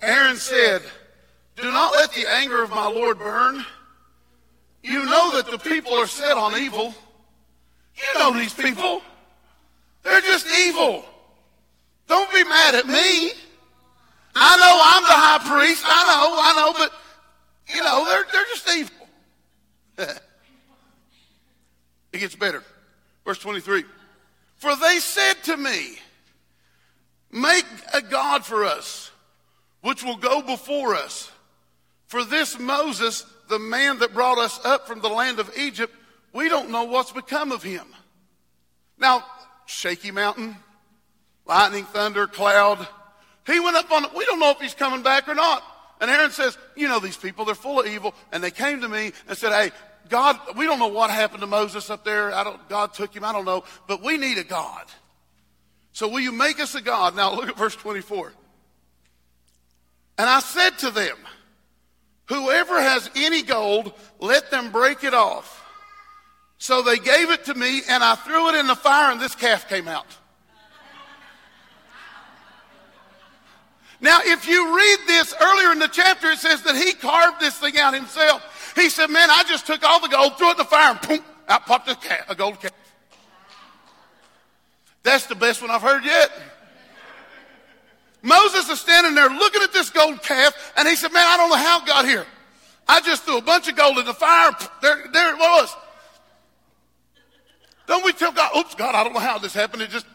[0.00, 0.82] Aaron said,
[1.56, 3.64] Do not let the anger of my Lord burn.
[4.82, 6.94] You know that the people are set on evil.
[7.96, 9.02] You know these people.
[10.02, 11.04] They're just evil.
[12.06, 13.32] Don't be mad at me.
[14.36, 15.84] I know I'm the high priest.
[15.86, 16.92] I know, I know, but
[17.74, 19.08] you know, they're, they're just evil.
[22.12, 22.62] it gets better.
[23.24, 23.84] Verse 23.
[24.56, 25.98] For they said to me,
[27.30, 29.03] Make a God for us,
[29.84, 31.30] which will go before us.
[32.06, 35.94] For this Moses, the man that brought us up from the land of Egypt,
[36.32, 37.84] we don't know what's become of him.
[38.96, 39.24] Now,
[39.66, 40.56] shaky mountain,
[41.44, 42.88] lightning, thunder, cloud.
[43.46, 44.14] He went up on it.
[44.16, 45.62] We don't know if he's coming back or not.
[46.00, 48.14] And Aaron says, You know, these people, they're full of evil.
[48.32, 49.70] And they came to me and said, Hey,
[50.08, 52.32] God, we don't know what happened to Moses up there.
[52.32, 53.22] I don't, God took him.
[53.22, 53.64] I don't know.
[53.86, 54.86] But we need a God.
[55.92, 57.14] So will you make us a God?
[57.14, 58.32] Now look at verse 24.
[60.18, 61.16] And I said to them,
[62.26, 65.60] Whoever has any gold, let them break it off.
[66.56, 69.34] So they gave it to me, and I threw it in the fire, and this
[69.34, 70.06] calf came out.
[74.00, 77.58] Now, if you read this earlier in the chapter, it says that he carved this
[77.58, 78.72] thing out himself.
[78.74, 81.00] He said, Man, I just took all the gold, threw it in the fire, and
[81.08, 82.72] boom, out popped a, calf, a gold calf.
[85.02, 86.30] That's the best one I've heard yet.
[88.24, 91.50] Moses is standing there looking at this gold calf, and he said, Man, I don't
[91.50, 92.24] know how it got here.
[92.88, 94.50] I just threw a bunch of gold in the fire.
[94.80, 95.76] There, there it was.
[97.86, 99.82] Don't we tell God, oops, God, I don't know how this happened.
[99.82, 100.06] It just,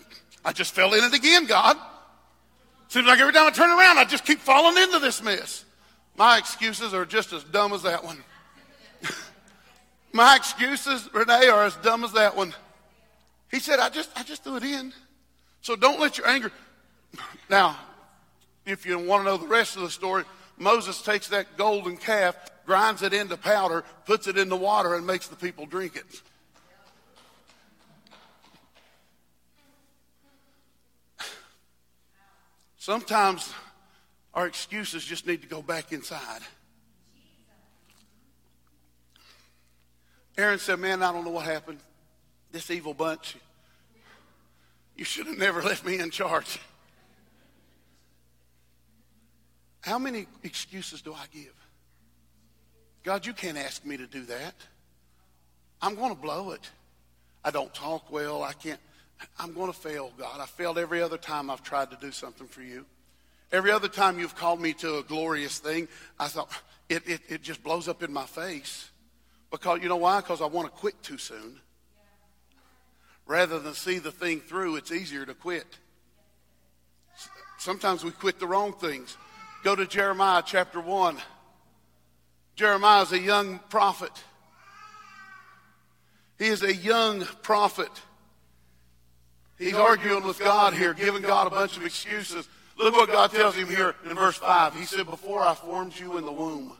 [0.43, 1.77] I just fell in it again, God.
[2.87, 5.65] Seems like every time I turn around, I just keep falling into this mess.
[6.17, 8.23] My excuses are just as dumb as that one.
[10.13, 12.55] My excuses, Renee, are as dumb as that one.
[13.51, 14.93] He said, I just, I just threw it in.
[15.61, 16.51] So don't let your anger.
[17.49, 17.77] Now,
[18.71, 20.23] if you want to know the rest of the story,
[20.57, 25.05] Moses takes that golden calf, grinds it into powder, puts it in the water, and
[25.05, 26.21] makes the people drink it.
[32.77, 33.53] Sometimes
[34.33, 36.41] our excuses just need to go back inside.
[40.37, 41.79] Aaron said, Man, I don't know what happened.
[42.51, 43.35] This evil bunch.
[44.95, 46.59] You should have never left me in charge.
[49.81, 51.53] How many excuses do I give?
[53.03, 54.55] God, you can't ask me to do that.
[55.81, 56.69] I'm going to blow it.
[57.43, 58.43] I don't talk well.
[58.43, 58.79] I can't.
[59.37, 60.39] I'm going to fail, God.
[60.39, 62.85] I failed every other time I've tried to do something for you.
[63.51, 65.87] Every other time you've called me to a glorious thing,
[66.19, 66.51] I thought,
[66.87, 68.89] it, it, it just blows up in my face.
[69.51, 70.21] Because you know why?
[70.21, 71.59] Because I want to quit too soon.
[73.25, 75.77] Rather than see the thing through, it's easier to quit.
[77.57, 79.17] Sometimes we quit the wrong things.
[79.63, 81.17] Go to Jeremiah chapter 1.
[82.55, 84.11] Jeremiah is a young prophet.
[86.37, 87.91] He is a young prophet.
[89.57, 92.47] He's arguing with God here, giving God a bunch of excuses.
[92.77, 94.73] Look what God tells him here in verse 5.
[94.73, 96.71] He said, Before I formed you in the womb,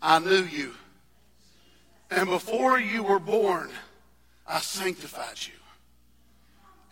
[0.00, 0.72] I knew you.
[2.10, 3.70] And before you were born,
[4.46, 5.52] I sanctified you.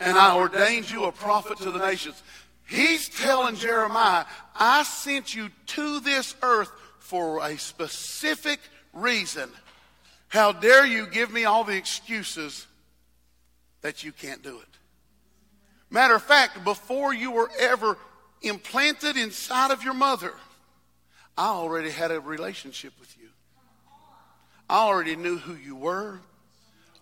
[0.01, 2.23] And I ordained you a prophet to the nations.
[2.71, 8.61] He's telling Jeremiah, I sent you to this earth for a specific
[8.93, 9.51] reason.
[10.29, 12.69] How dare you give me all the excuses
[13.83, 14.69] that you can't do it?
[15.91, 17.99] Matter of fact, before you were ever
[18.41, 20.33] implanted inside of your mother,
[21.37, 23.31] I already had a relationship with you.
[24.69, 26.21] I already knew who you were.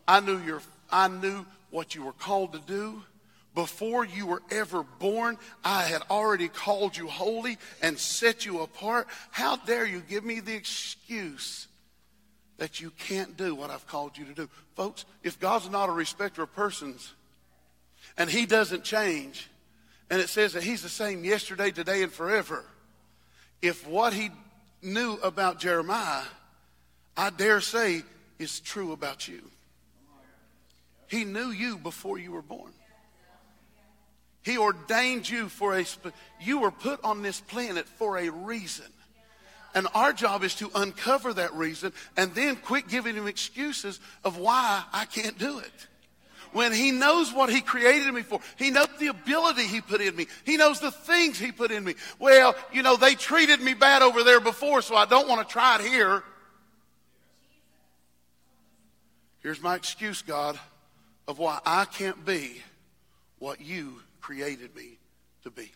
[0.07, 3.03] I knew your I knew what you were called to do.
[3.55, 9.09] Before you were ever born, I had already called you holy and set you apart.
[9.31, 11.67] How dare you give me the excuse
[12.59, 14.49] that you can't do what I've called you to do?
[14.77, 17.15] Folks, if God's not a respecter of persons
[18.17, 19.49] and He doesn't change,
[20.11, 22.65] and it says that He's the same yesterday, today, and forever,
[23.61, 24.31] if what He
[24.83, 26.23] knew about Jeremiah,
[27.17, 28.03] I dare say,
[28.39, 29.43] is true about you.
[31.09, 32.73] He knew you before you were born.
[34.49, 35.85] He ordained you for a,
[36.41, 38.87] you were put on this planet for a reason.
[39.75, 44.39] And our job is to uncover that reason and then quit giving him excuses of
[44.39, 45.87] why I can't do it.
[46.55, 50.17] When he knows what he created me for, he knows the ability he put in
[50.17, 51.95] me, he knows the things he put in me.
[52.19, 55.53] Well, you know, they treated me bad over there before, so I don't want to
[55.53, 56.23] try it here.
[59.41, 60.59] Here's my excuse, God,
[61.27, 62.63] of why I can't be
[63.39, 64.99] what you created me
[65.43, 65.73] to be.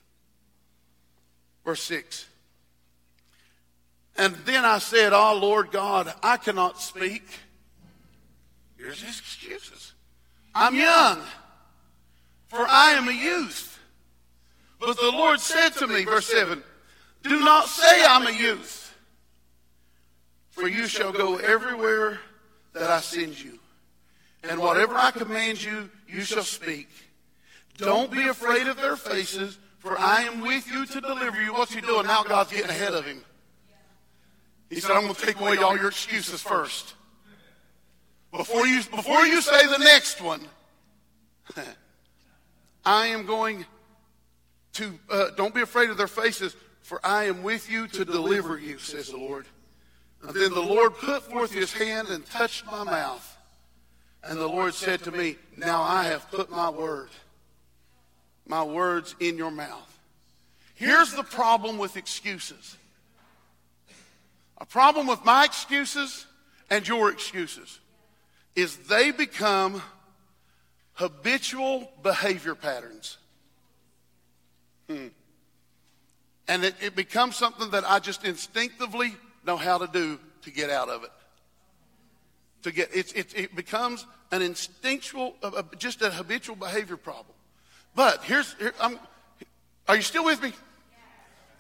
[1.65, 2.27] Verse 6.
[4.19, 7.23] And then I said, Oh Lord God, I cannot speak.
[8.77, 9.95] Here's his excuses.
[10.55, 11.19] I'm young,
[12.49, 13.79] for I am a youth.
[14.79, 16.62] But the Lord said to me, verse 7,
[17.23, 18.95] Do not say I'm a youth,
[20.51, 22.21] for you shall go everywhere
[22.75, 23.59] that I send you.
[24.45, 26.91] And whatever I command you, you shall speak.
[27.77, 31.53] Don't be afraid of their faces, for I am with you to deliver you.
[31.53, 32.07] What's he doing?
[32.07, 33.25] Now God's getting ahead of him.
[34.71, 36.95] He said, I'm going to take away all your excuses first.
[38.31, 40.41] Before you, before you say the next one,
[42.85, 43.67] I am going
[44.75, 48.59] to, uh, don't be afraid of their faces, for I am with you to deliver
[48.59, 49.47] you, says the Lord.
[50.23, 53.37] And then the Lord put forth his hand and touched my mouth.
[54.25, 57.11] And the Lord said to me, Now I have put my word,
[58.53, 59.99] my words in your mouth.
[60.75, 62.77] Here's the problem with excuses.
[64.59, 66.27] A problem with my excuses
[66.69, 67.81] and your excuses
[68.55, 69.81] is they become
[70.93, 73.17] habitual behavior patterns.
[74.87, 75.07] Hmm.
[76.47, 79.15] And it, it becomes something that I just instinctively
[79.47, 81.11] know how to do to get out of it
[82.65, 87.32] to get it's, it, it becomes an instinctual uh, just a habitual behavior problem
[87.94, 88.72] but here's here,
[89.88, 90.52] are you still with me?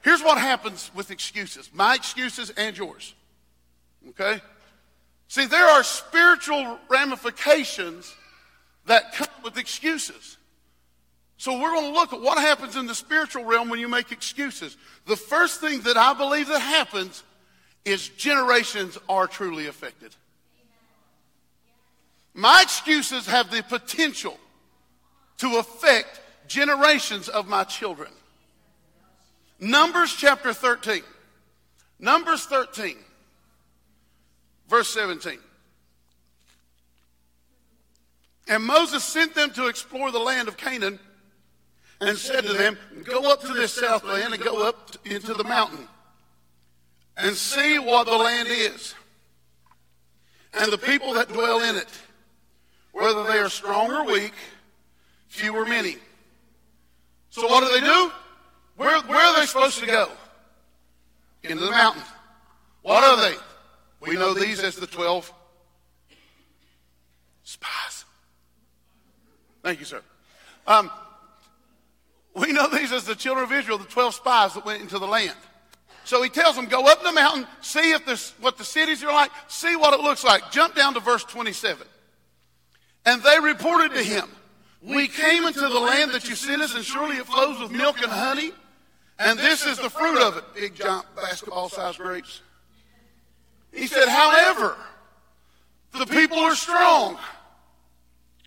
[0.02, 1.70] Here's what happens with excuses.
[1.72, 3.14] My excuses and yours.
[4.10, 4.40] Okay?
[5.28, 8.14] See there are spiritual ramifications
[8.86, 10.36] that come with excuses.
[11.36, 14.12] So we're going to look at what happens in the spiritual realm when you make
[14.12, 14.76] excuses.
[15.06, 17.24] The first thing that i believe that happens
[17.84, 20.14] is generations are truly affected.
[22.34, 24.38] My excuses have the potential
[25.38, 26.20] to affect
[26.52, 28.10] generations of my children.
[29.58, 31.02] Numbers chapter 13.
[31.98, 32.96] Numbers 13,
[34.68, 35.38] verse 17.
[38.48, 40.98] And Moses sent them to explore the land of Canaan
[42.00, 45.44] and said to them, Go up to this south land and go up into the
[45.44, 45.86] mountain
[47.16, 48.96] and see what the land is
[50.54, 51.88] and the people that dwell in it
[52.90, 54.34] whether they are strong or weak,
[55.28, 55.96] few or many.
[57.32, 58.12] So what do they do?
[58.76, 60.10] Where, where are they supposed to go?
[61.42, 62.04] Into the mountains.
[62.82, 63.36] What are they?
[64.00, 65.32] We know these as the 12
[67.42, 68.04] spies.
[69.62, 70.02] Thank you, sir.
[70.66, 70.90] Um,
[72.34, 75.06] we know these as the children of Israel, the 12 spies that went into the
[75.06, 75.36] land.
[76.04, 79.12] So he tells them, go up the mountain, see if this, what the cities are
[79.12, 80.50] like, see what it looks like.
[80.50, 81.86] Jump down to verse 27.
[83.06, 84.28] And they reported to him,
[84.82, 88.02] we came into the land that you sent us, and surely it flows with milk
[88.02, 88.52] and honey.
[89.18, 90.44] And this is the fruit of it.
[90.54, 92.42] Big, giant, basketball sized grapes.
[93.72, 94.76] He said, however,
[95.96, 97.18] the people are strong.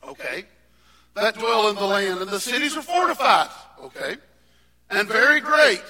[0.03, 0.45] Okay.
[1.15, 3.49] That dwell in the land, and the cities are fortified.
[3.81, 4.17] Okay.
[4.89, 5.83] And very great.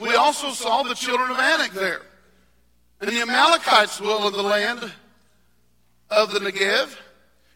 [0.00, 2.02] We also saw the children of Anak there.
[3.00, 4.90] And the Amalekites dwell in the land
[6.10, 6.96] of the Negev.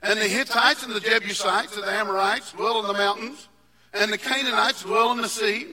[0.02, 3.48] And the Hittites and the Jebusites and the Amorites dwell in the mountains,
[3.92, 5.66] and the Canaanites dwell in the sea,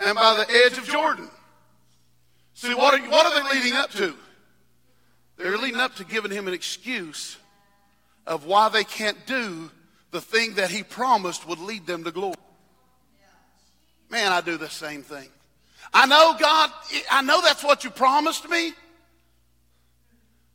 [0.00, 1.28] and by the edge of Jordan.
[2.54, 4.14] See, what are, what are they leading up to?
[5.36, 7.36] They're leading up to giving him an excuse
[8.26, 9.70] of why they can't do
[10.12, 12.36] the thing that he promised would lead them to glory.
[14.10, 15.28] Man, I do the same thing.
[15.92, 16.70] I know, God,
[17.10, 18.72] I know that's what you promised me.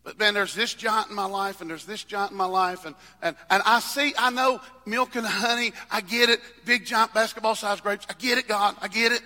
[0.04, 2.86] But man, there's this giant in my life, and there's this giant in my life,
[2.86, 7.14] and, and, and I see, I know milk and honey, I get it, big giant
[7.14, 9.22] basketball sized grapes, I get it, God, I get it.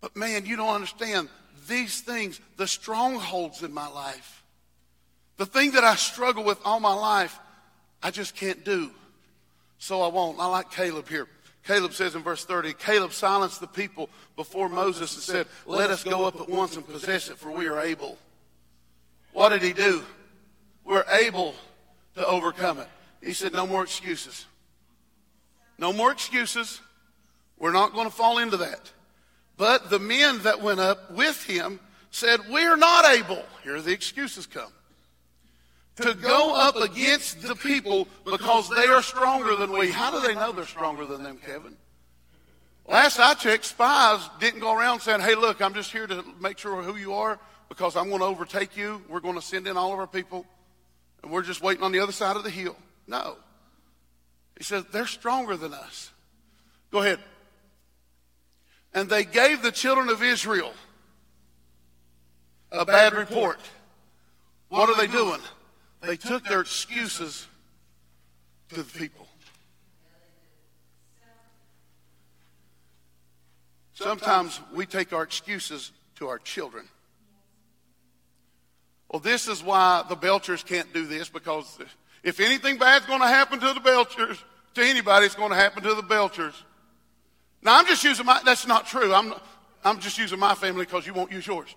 [0.00, 1.28] But man, you don't understand
[1.68, 4.44] these things, the strongholds in my life,
[5.36, 7.38] the thing that I struggle with all my life,
[8.02, 8.90] I just can't do.
[9.78, 10.38] So I won't.
[10.40, 11.28] I like Caleb here.
[11.66, 16.04] Caleb says in verse 30, Caleb silenced the people before Moses and said, Let us
[16.04, 18.16] go up at once and possess it, for we are able.
[19.36, 20.02] What did he do?
[20.82, 21.54] We're able
[22.14, 22.88] to overcome it.
[23.22, 24.46] He said, No more excuses.
[25.76, 26.80] No more excuses.
[27.58, 28.90] We're not going to fall into that.
[29.58, 31.80] But the men that went up with him
[32.10, 33.44] said, We're not able.
[33.62, 34.72] Here the excuses come.
[35.96, 39.90] To go up against the people because they are stronger than we.
[39.90, 41.76] How do they know they're stronger than them, Kevin?
[42.88, 46.56] Last I checked, spies didn't go around saying, Hey, look, I'm just here to make
[46.56, 47.38] sure who you are
[47.68, 49.02] because I'm going to overtake you.
[49.08, 50.46] We're going to send in all of our people,
[51.22, 52.76] and we're just waiting on the other side of the hill.
[53.06, 53.36] No.
[54.56, 56.10] He says, they're stronger than us.
[56.90, 57.18] Go ahead.
[58.94, 60.72] And they gave the children of Israel
[62.72, 63.60] a bad report.
[64.68, 65.40] What are they doing?
[66.00, 67.46] They took their excuses
[68.70, 69.26] to the people.
[73.92, 76.86] Sometimes we take our excuses to our children.
[79.16, 81.78] Well, this is why the Belchers can't do this because
[82.22, 84.36] if anything bad's going to happen to the Belchers,
[84.74, 86.52] to anybody, it's going to happen to the Belchers.
[87.62, 89.14] Now, I'm just using my, that's not true.
[89.14, 89.32] I'm,
[89.82, 91.74] I'm just using my family because you won't use yours.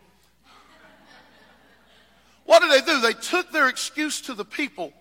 [2.43, 2.99] What did they do?
[2.99, 4.91] They took their excuse to the people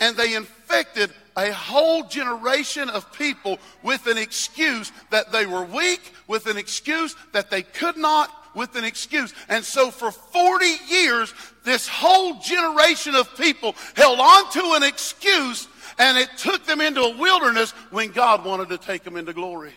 [0.00, 6.12] and they infected a whole generation of people with an excuse that they were weak,
[6.26, 9.32] with an excuse that they could not, with an excuse.
[9.48, 11.32] And so for 40 years,
[11.64, 17.02] this whole generation of people held on to an excuse and it took them into
[17.02, 19.72] a wilderness when God wanted to take them into glory.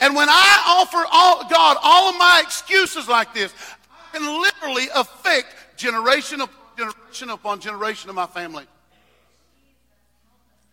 [0.00, 3.52] And when I offer all, God all of my excuses like this,
[4.12, 8.64] I can literally affect generation upon generation upon generation of my family.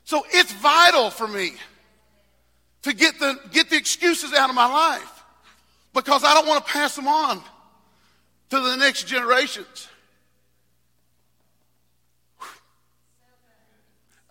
[0.05, 1.53] So it's vital for me
[2.83, 5.18] to get the, get the excuses out of my life
[5.93, 7.41] because I don't want to pass them on
[8.49, 9.87] to the next generations.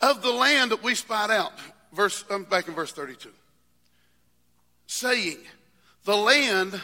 [0.00, 1.52] Of the land that we spied out,
[1.92, 3.30] verse, I'm back in verse 32,
[4.86, 5.38] saying,
[6.04, 6.80] the land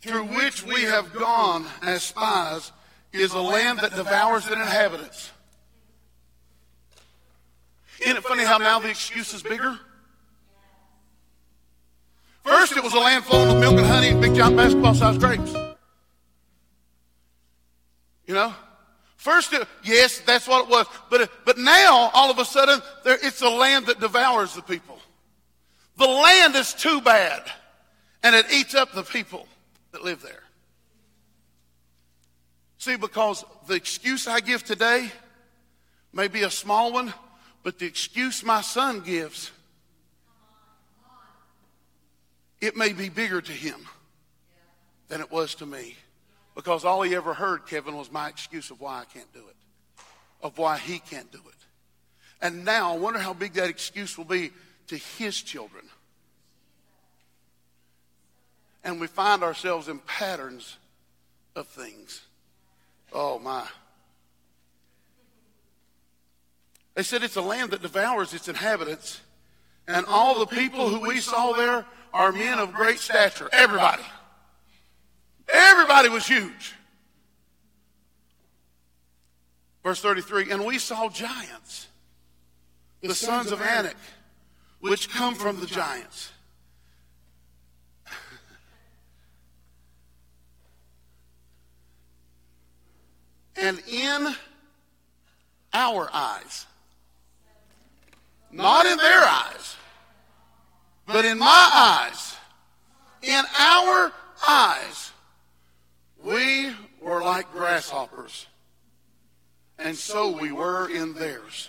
[0.00, 2.72] through which we have gone as spies
[3.12, 5.30] is a land that devours its inhabitants.
[8.00, 9.78] Isn't it funny how now the excuse is bigger?
[12.46, 15.18] First, it was a land flowing with milk and honey and big giant basketball sized
[15.18, 15.52] grapes.
[18.24, 18.54] You know?
[19.16, 20.86] First, it, yes, that's what it was.
[21.10, 24.96] But, but now, all of a sudden, there, it's a land that devours the people.
[25.96, 27.42] The land is too bad,
[28.22, 29.48] and it eats up the people
[29.90, 30.44] that live there.
[32.78, 35.10] See, because the excuse I give today
[36.12, 37.12] may be a small one,
[37.64, 39.50] but the excuse my son gives
[42.60, 43.80] it may be bigger to him
[45.08, 45.96] than it was to me.
[46.54, 49.56] Because all he ever heard, Kevin, was my excuse of why I can't do it,
[50.42, 51.54] of why he can't do it.
[52.40, 54.50] And now I wonder how big that excuse will be
[54.88, 55.84] to his children.
[58.84, 60.78] And we find ourselves in patterns
[61.54, 62.22] of things.
[63.12, 63.66] Oh, my.
[66.94, 69.20] They said it's a land that devours its inhabitants,
[69.88, 73.48] and all the people who we saw there are men of great stature.
[73.52, 74.02] Everybody.
[75.48, 76.74] Everybody was huge.
[79.84, 81.86] Verse 33 And we saw giants,
[83.02, 83.94] the sons of Anak,
[84.80, 86.32] which come from the giants.
[93.58, 94.34] And in
[95.72, 96.66] our eyes,
[98.50, 99.76] not in their eyes,
[101.06, 102.36] but in my eyes,
[103.22, 104.12] in our
[104.46, 105.12] eyes,
[106.22, 106.70] we
[107.00, 108.46] were like grasshoppers,
[109.78, 111.68] and so we were in theirs.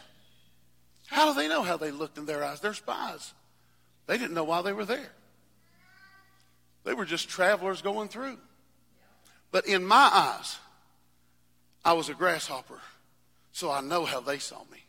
[1.07, 2.59] How do they know how they looked in their eyes?
[2.59, 3.33] They're spies.
[4.07, 5.11] They didn't know why they were there.
[6.83, 8.37] They were just travelers going through.
[9.51, 10.57] But in my eyes,
[11.83, 12.79] I was a grasshopper,
[13.51, 14.86] so I know how they saw me.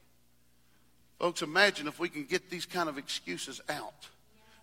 [1.18, 4.08] Folks, imagine if we can get these kind of excuses out.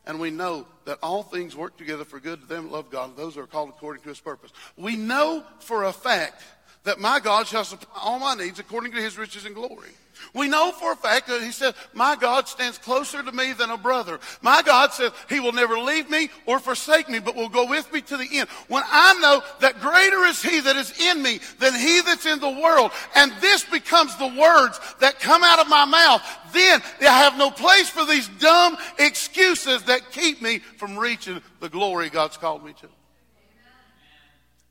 [0.06, 3.18] And we know that all things work together for good to them that love God,
[3.18, 4.52] those who are called according to his purpose.
[4.78, 6.44] We know for a fact
[6.86, 9.90] that my God shall supply all my needs according to his riches and glory.
[10.34, 13.70] We know for a fact that he said, my God stands closer to me than
[13.70, 14.20] a brother.
[14.42, 17.92] My God says he will never leave me or forsake me, but will go with
[17.92, 18.50] me to the end.
[18.68, 22.40] When I know that greater is he that is in me than he that's in
[22.40, 26.22] the world, and this becomes the words that come out of my mouth,
[26.54, 31.70] then I have no place for these dumb excuses that keep me from reaching the
[31.70, 32.88] glory God's called me to.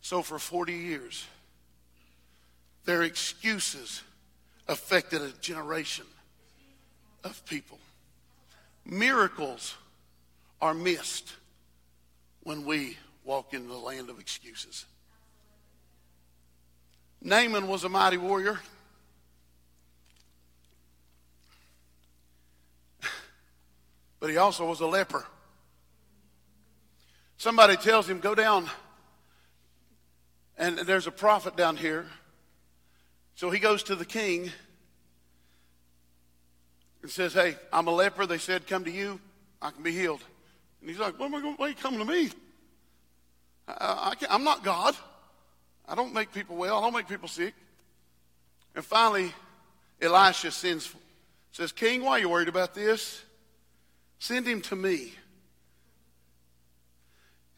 [0.01, 1.27] So for 40 years,
[2.85, 4.03] their excuses
[4.69, 6.07] affected a generation
[7.23, 7.79] of people.
[8.85, 9.77] Miracles
[10.61, 11.33] are missed
[12.43, 14.85] when we walk into the land of excuses.
[17.23, 18.61] Naaman was a mighty warrior.
[24.21, 25.27] But he also was a leper.
[27.37, 28.71] Somebody tells him, Go down,
[30.57, 32.07] and there's a prophet down here
[33.35, 34.51] so he goes to the king
[37.03, 38.27] and says, Hey, I'm a leper.
[38.27, 39.21] They said, Come to you.
[39.61, 40.23] I can be healed.
[40.81, 41.55] And he's like, What am I going?
[41.57, 42.31] Why are you coming to me?
[43.69, 44.95] I, I I'm not God.
[45.87, 46.79] I don't make people well.
[46.79, 47.55] I don't make people sick.
[48.75, 49.33] And finally,
[50.01, 50.95] Elisha sends,
[51.53, 53.23] says, King, why are you worried about this?
[54.19, 55.13] Send him to me.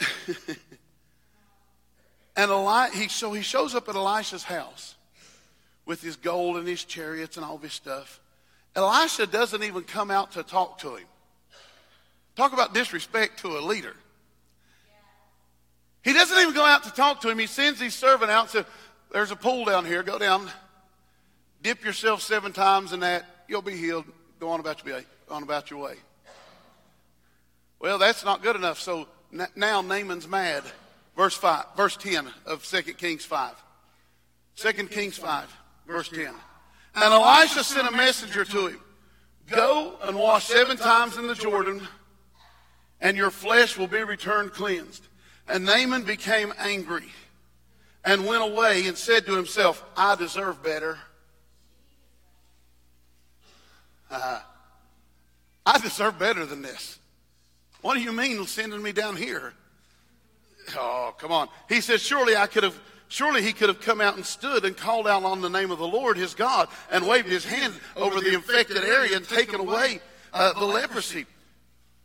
[2.36, 4.95] and Eli, he, so he shows up at Elisha's house
[5.86, 8.20] with his gold and his chariots and all this stuff.
[8.74, 11.06] Elisha doesn't even come out to talk to him.
[12.34, 13.94] Talk about disrespect to a leader.
[16.02, 17.38] He doesn't even go out to talk to him.
[17.38, 18.66] He sends his servant out to,
[19.12, 20.02] There's a pool down here.
[20.02, 20.50] Go down,
[21.62, 23.24] dip yourself seven times in that.
[23.48, 24.04] You'll be healed.
[24.38, 25.04] Go on about your way.
[25.30, 25.94] On about your way.
[27.80, 28.78] Well, that's not good enough.
[28.80, 29.08] So
[29.54, 30.62] now Naaman's mad.
[31.16, 33.54] Verse five, verse ten of 2 Kings five.
[34.56, 35.54] 2 Kings five.
[35.86, 36.28] Verse 10.
[36.94, 38.80] And Elisha sent a messenger to him
[39.48, 41.86] Go and wash seven times in the Jordan,
[43.00, 45.06] and your flesh will be returned cleansed.
[45.48, 47.12] And Naaman became angry
[48.04, 50.98] and went away and said to himself, I deserve better.
[54.10, 54.40] Uh,
[55.66, 56.98] I deserve better than this.
[57.82, 59.52] What do you mean sending me down here?
[60.76, 61.48] Oh, come on.
[61.68, 62.78] He said, Surely I could have
[63.08, 65.78] Surely he could have come out and stood and called out on the name of
[65.78, 70.00] the Lord his God and waved his hand over the infected area and taken away
[70.32, 71.26] uh, the leprosy.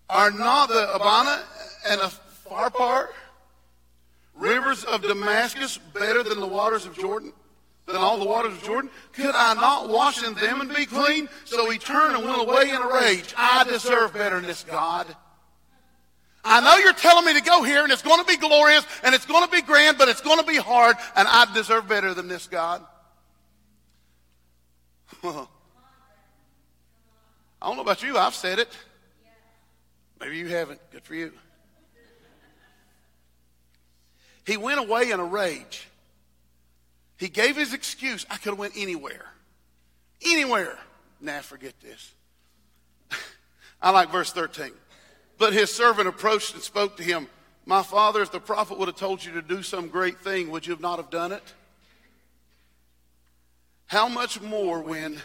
[0.10, 1.43] Are not the Abana
[1.88, 2.14] and the
[2.47, 3.08] Pharpar
[4.36, 7.34] rivers of Damascus better than the waters of Jordan?
[7.88, 8.91] Than all the waters of Jordan?
[9.14, 11.28] Could I not wash in them and be clean?
[11.45, 13.34] So he turned and went away in a rage.
[13.36, 15.16] I deserve better than this God.
[16.44, 19.14] I know you're telling me to go here and it's going to be glorious and
[19.14, 22.14] it's going to be grand, but it's going to be hard and I deserve better
[22.14, 22.84] than this, God.
[25.24, 25.46] I
[27.62, 28.70] don't know about you, I've said it.
[30.20, 30.80] Maybe you haven't.
[30.92, 31.32] Good for you.
[34.46, 35.88] He went away in a rage.
[37.18, 38.26] He gave his excuse.
[38.30, 39.26] I could have went anywhere.
[40.26, 40.78] Anywhere.
[41.20, 42.12] Nah, forget this.
[43.82, 44.72] I like verse 13.
[45.42, 47.28] But his servant approached and spoke to him.
[47.66, 50.68] My father, if the prophet would have told you to do some great thing, would
[50.68, 51.42] you not have done it?
[53.88, 55.18] How much more when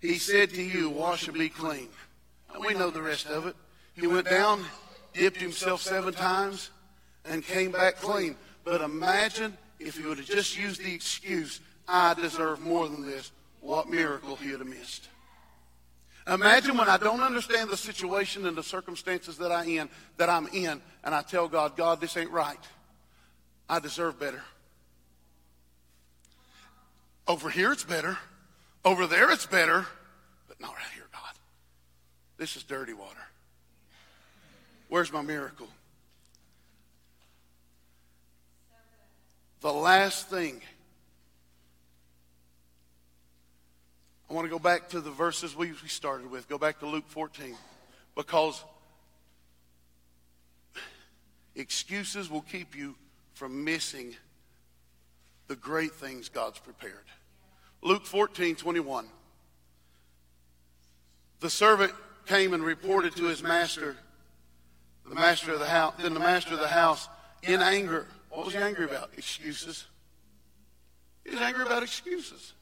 [0.00, 1.88] he said to you, Wash and be clean?
[2.54, 3.56] And we know the rest of it.
[3.94, 4.64] He went down,
[5.12, 6.70] dipped himself seven times,
[7.24, 8.36] and came back clean.
[8.62, 13.32] But imagine if he would have just used the excuse, I deserve more than this,
[13.60, 15.08] what miracle he would have missed.
[16.26, 20.46] Imagine when I don't understand the situation and the circumstances that I in that I'm
[20.48, 22.58] in, and I tell God, God, this ain't right.
[23.68, 24.42] I deserve better.
[27.28, 28.16] Over here it's better.
[28.84, 29.86] Over there it's better,
[30.48, 31.32] but not right here, God.
[32.38, 33.20] This is dirty water.
[34.88, 35.68] Where's my miracle?
[39.60, 40.60] The last thing
[44.28, 46.48] I want to go back to the verses we started with.
[46.48, 47.56] Go back to Luke 14.
[48.16, 48.64] Because
[51.54, 52.94] excuses will keep you
[53.34, 54.14] from missing
[55.46, 57.04] the great things God's prepared.
[57.82, 59.06] Luke 14, 21.
[61.40, 61.92] The servant
[62.26, 63.96] came and reported to his master,
[65.06, 67.08] the master of the house, then the master of the house,
[67.42, 68.06] in anger.
[68.30, 69.10] What was he angry about?
[69.18, 69.86] Excuses.
[71.24, 72.54] He was angry about excuses.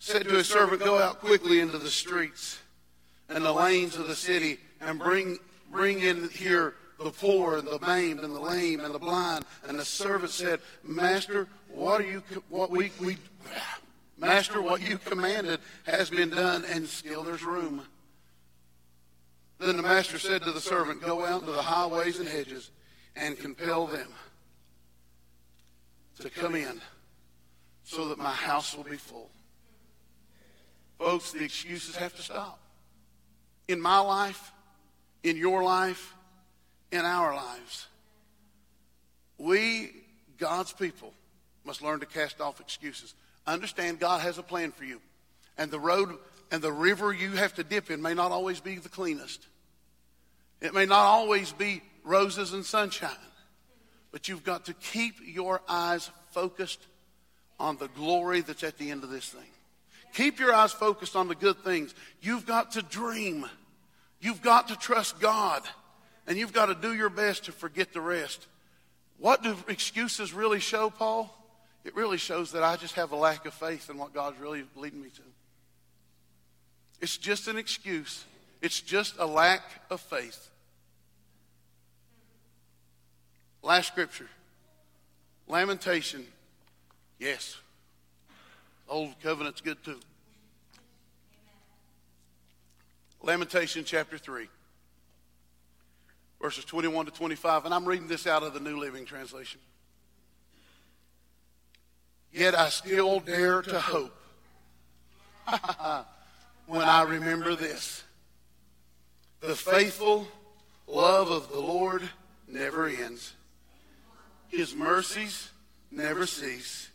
[0.00, 2.58] Said to his servant, Go out quickly into the streets
[3.28, 5.38] and the lanes of the city and bring,
[5.70, 9.44] bring in here the poor and the maimed and the lame and the blind.
[9.68, 13.18] And the servant said, Master, what are you, what we, we,
[14.20, 17.82] Master, what you commanded has been done, and still there's room.
[19.58, 22.70] Then the master said to the servant, Go out into the highways and hedges
[23.16, 24.08] and compel them
[26.20, 26.80] to come in
[27.84, 29.30] so that my house will be full.
[31.10, 32.60] Folks, the excuses have to stop.
[33.66, 34.52] In my life,
[35.24, 36.14] in your life,
[36.92, 37.88] in our lives.
[39.36, 39.90] We,
[40.38, 41.12] God's people,
[41.64, 43.14] must learn to cast off excuses.
[43.44, 45.00] Understand God has a plan for you.
[45.58, 46.16] And the road
[46.52, 49.44] and the river you have to dip in may not always be the cleanest.
[50.60, 53.10] It may not always be roses and sunshine.
[54.12, 56.86] But you've got to keep your eyes focused
[57.58, 59.50] on the glory that's at the end of this thing.
[60.14, 61.94] Keep your eyes focused on the good things.
[62.20, 63.46] You've got to dream.
[64.20, 65.62] You've got to trust God
[66.26, 68.46] and you've got to do your best to forget the rest.
[69.18, 71.36] What do excuses really show, Paul?
[71.84, 74.64] It really shows that I just have a lack of faith in what God's really
[74.76, 75.22] leading me to.
[77.00, 78.24] It's just an excuse,
[78.60, 80.50] it's just a lack of faith.
[83.62, 84.28] Last scripture
[85.48, 86.24] Lamentation.
[87.18, 87.56] Yes.
[88.90, 90.00] Old covenant's good too.
[93.22, 94.48] Lamentation chapter 3
[96.40, 99.60] verses 21 to 25, and I'm reading this out of the New Living Translation.
[102.32, 104.16] Yet I still dare to hope
[106.66, 108.04] when I remember this.
[109.40, 110.28] The faithful
[110.86, 112.08] love of the Lord
[112.48, 113.34] never ends.
[114.48, 115.50] His mercies
[115.90, 116.88] never cease.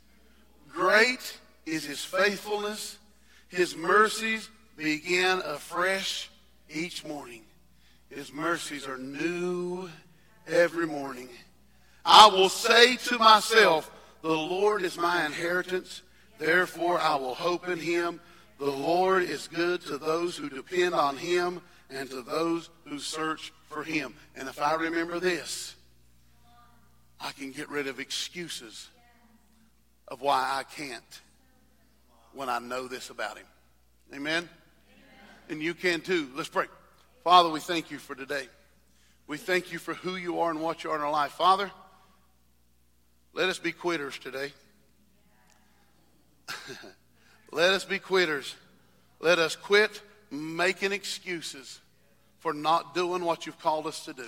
[0.71, 2.97] Great is his faithfulness.
[3.47, 6.29] His mercies begin afresh
[6.69, 7.43] each morning.
[8.09, 9.89] His mercies are new
[10.47, 11.29] every morning.
[12.05, 13.91] I will say to myself,
[14.21, 16.01] The Lord is my inheritance,
[16.37, 18.19] therefore I will hope in him.
[18.59, 23.51] The Lord is good to those who depend on him and to those who search
[23.69, 24.15] for him.
[24.35, 25.75] And if I remember this,
[27.19, 28.89] I can get rid of excuses
[30.07, 31.21] of why I can't
[32.35, 33.47] when I know this about him.
[34.13, 34.43] Amen?
[34.43, 34.49] Amen.
[35.49, 36.29] And you can too.
[36.35, 36.65] Let's pray.
[37.23, 38.47] Father, we thank you for today.
[39.27, 41.31] We thank you for who you are and what you are in our life.
[41.31, 41.71] Father,
[43.33, 44.53] let us be quitters today.
[47.51, 48.55] let us be quitters.
[49.19, 51.79] Let us quit making excuses
[52.39, 54.27] for not doing what you've called us to do.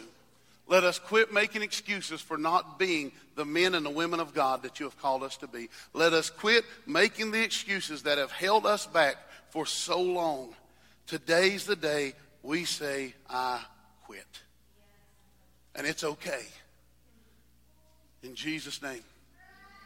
[0.68, 4.64] Let us quit making excuses for not being the men and the women of God
[4.64, 5.70] that you have called us to be.
[5.94, 9.16] Let us quit making the excuses that have held us back
[9.50, 10.54] for so long.
[11.06, 12.14] Today's the day
[12.44, 13.62] we say, I
[14.06, 14.26] quit.
[15.76, 16.44] And it's okay.
[18.24, 19.04] In Jesus' name.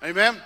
[0.03, 0.41] Amen.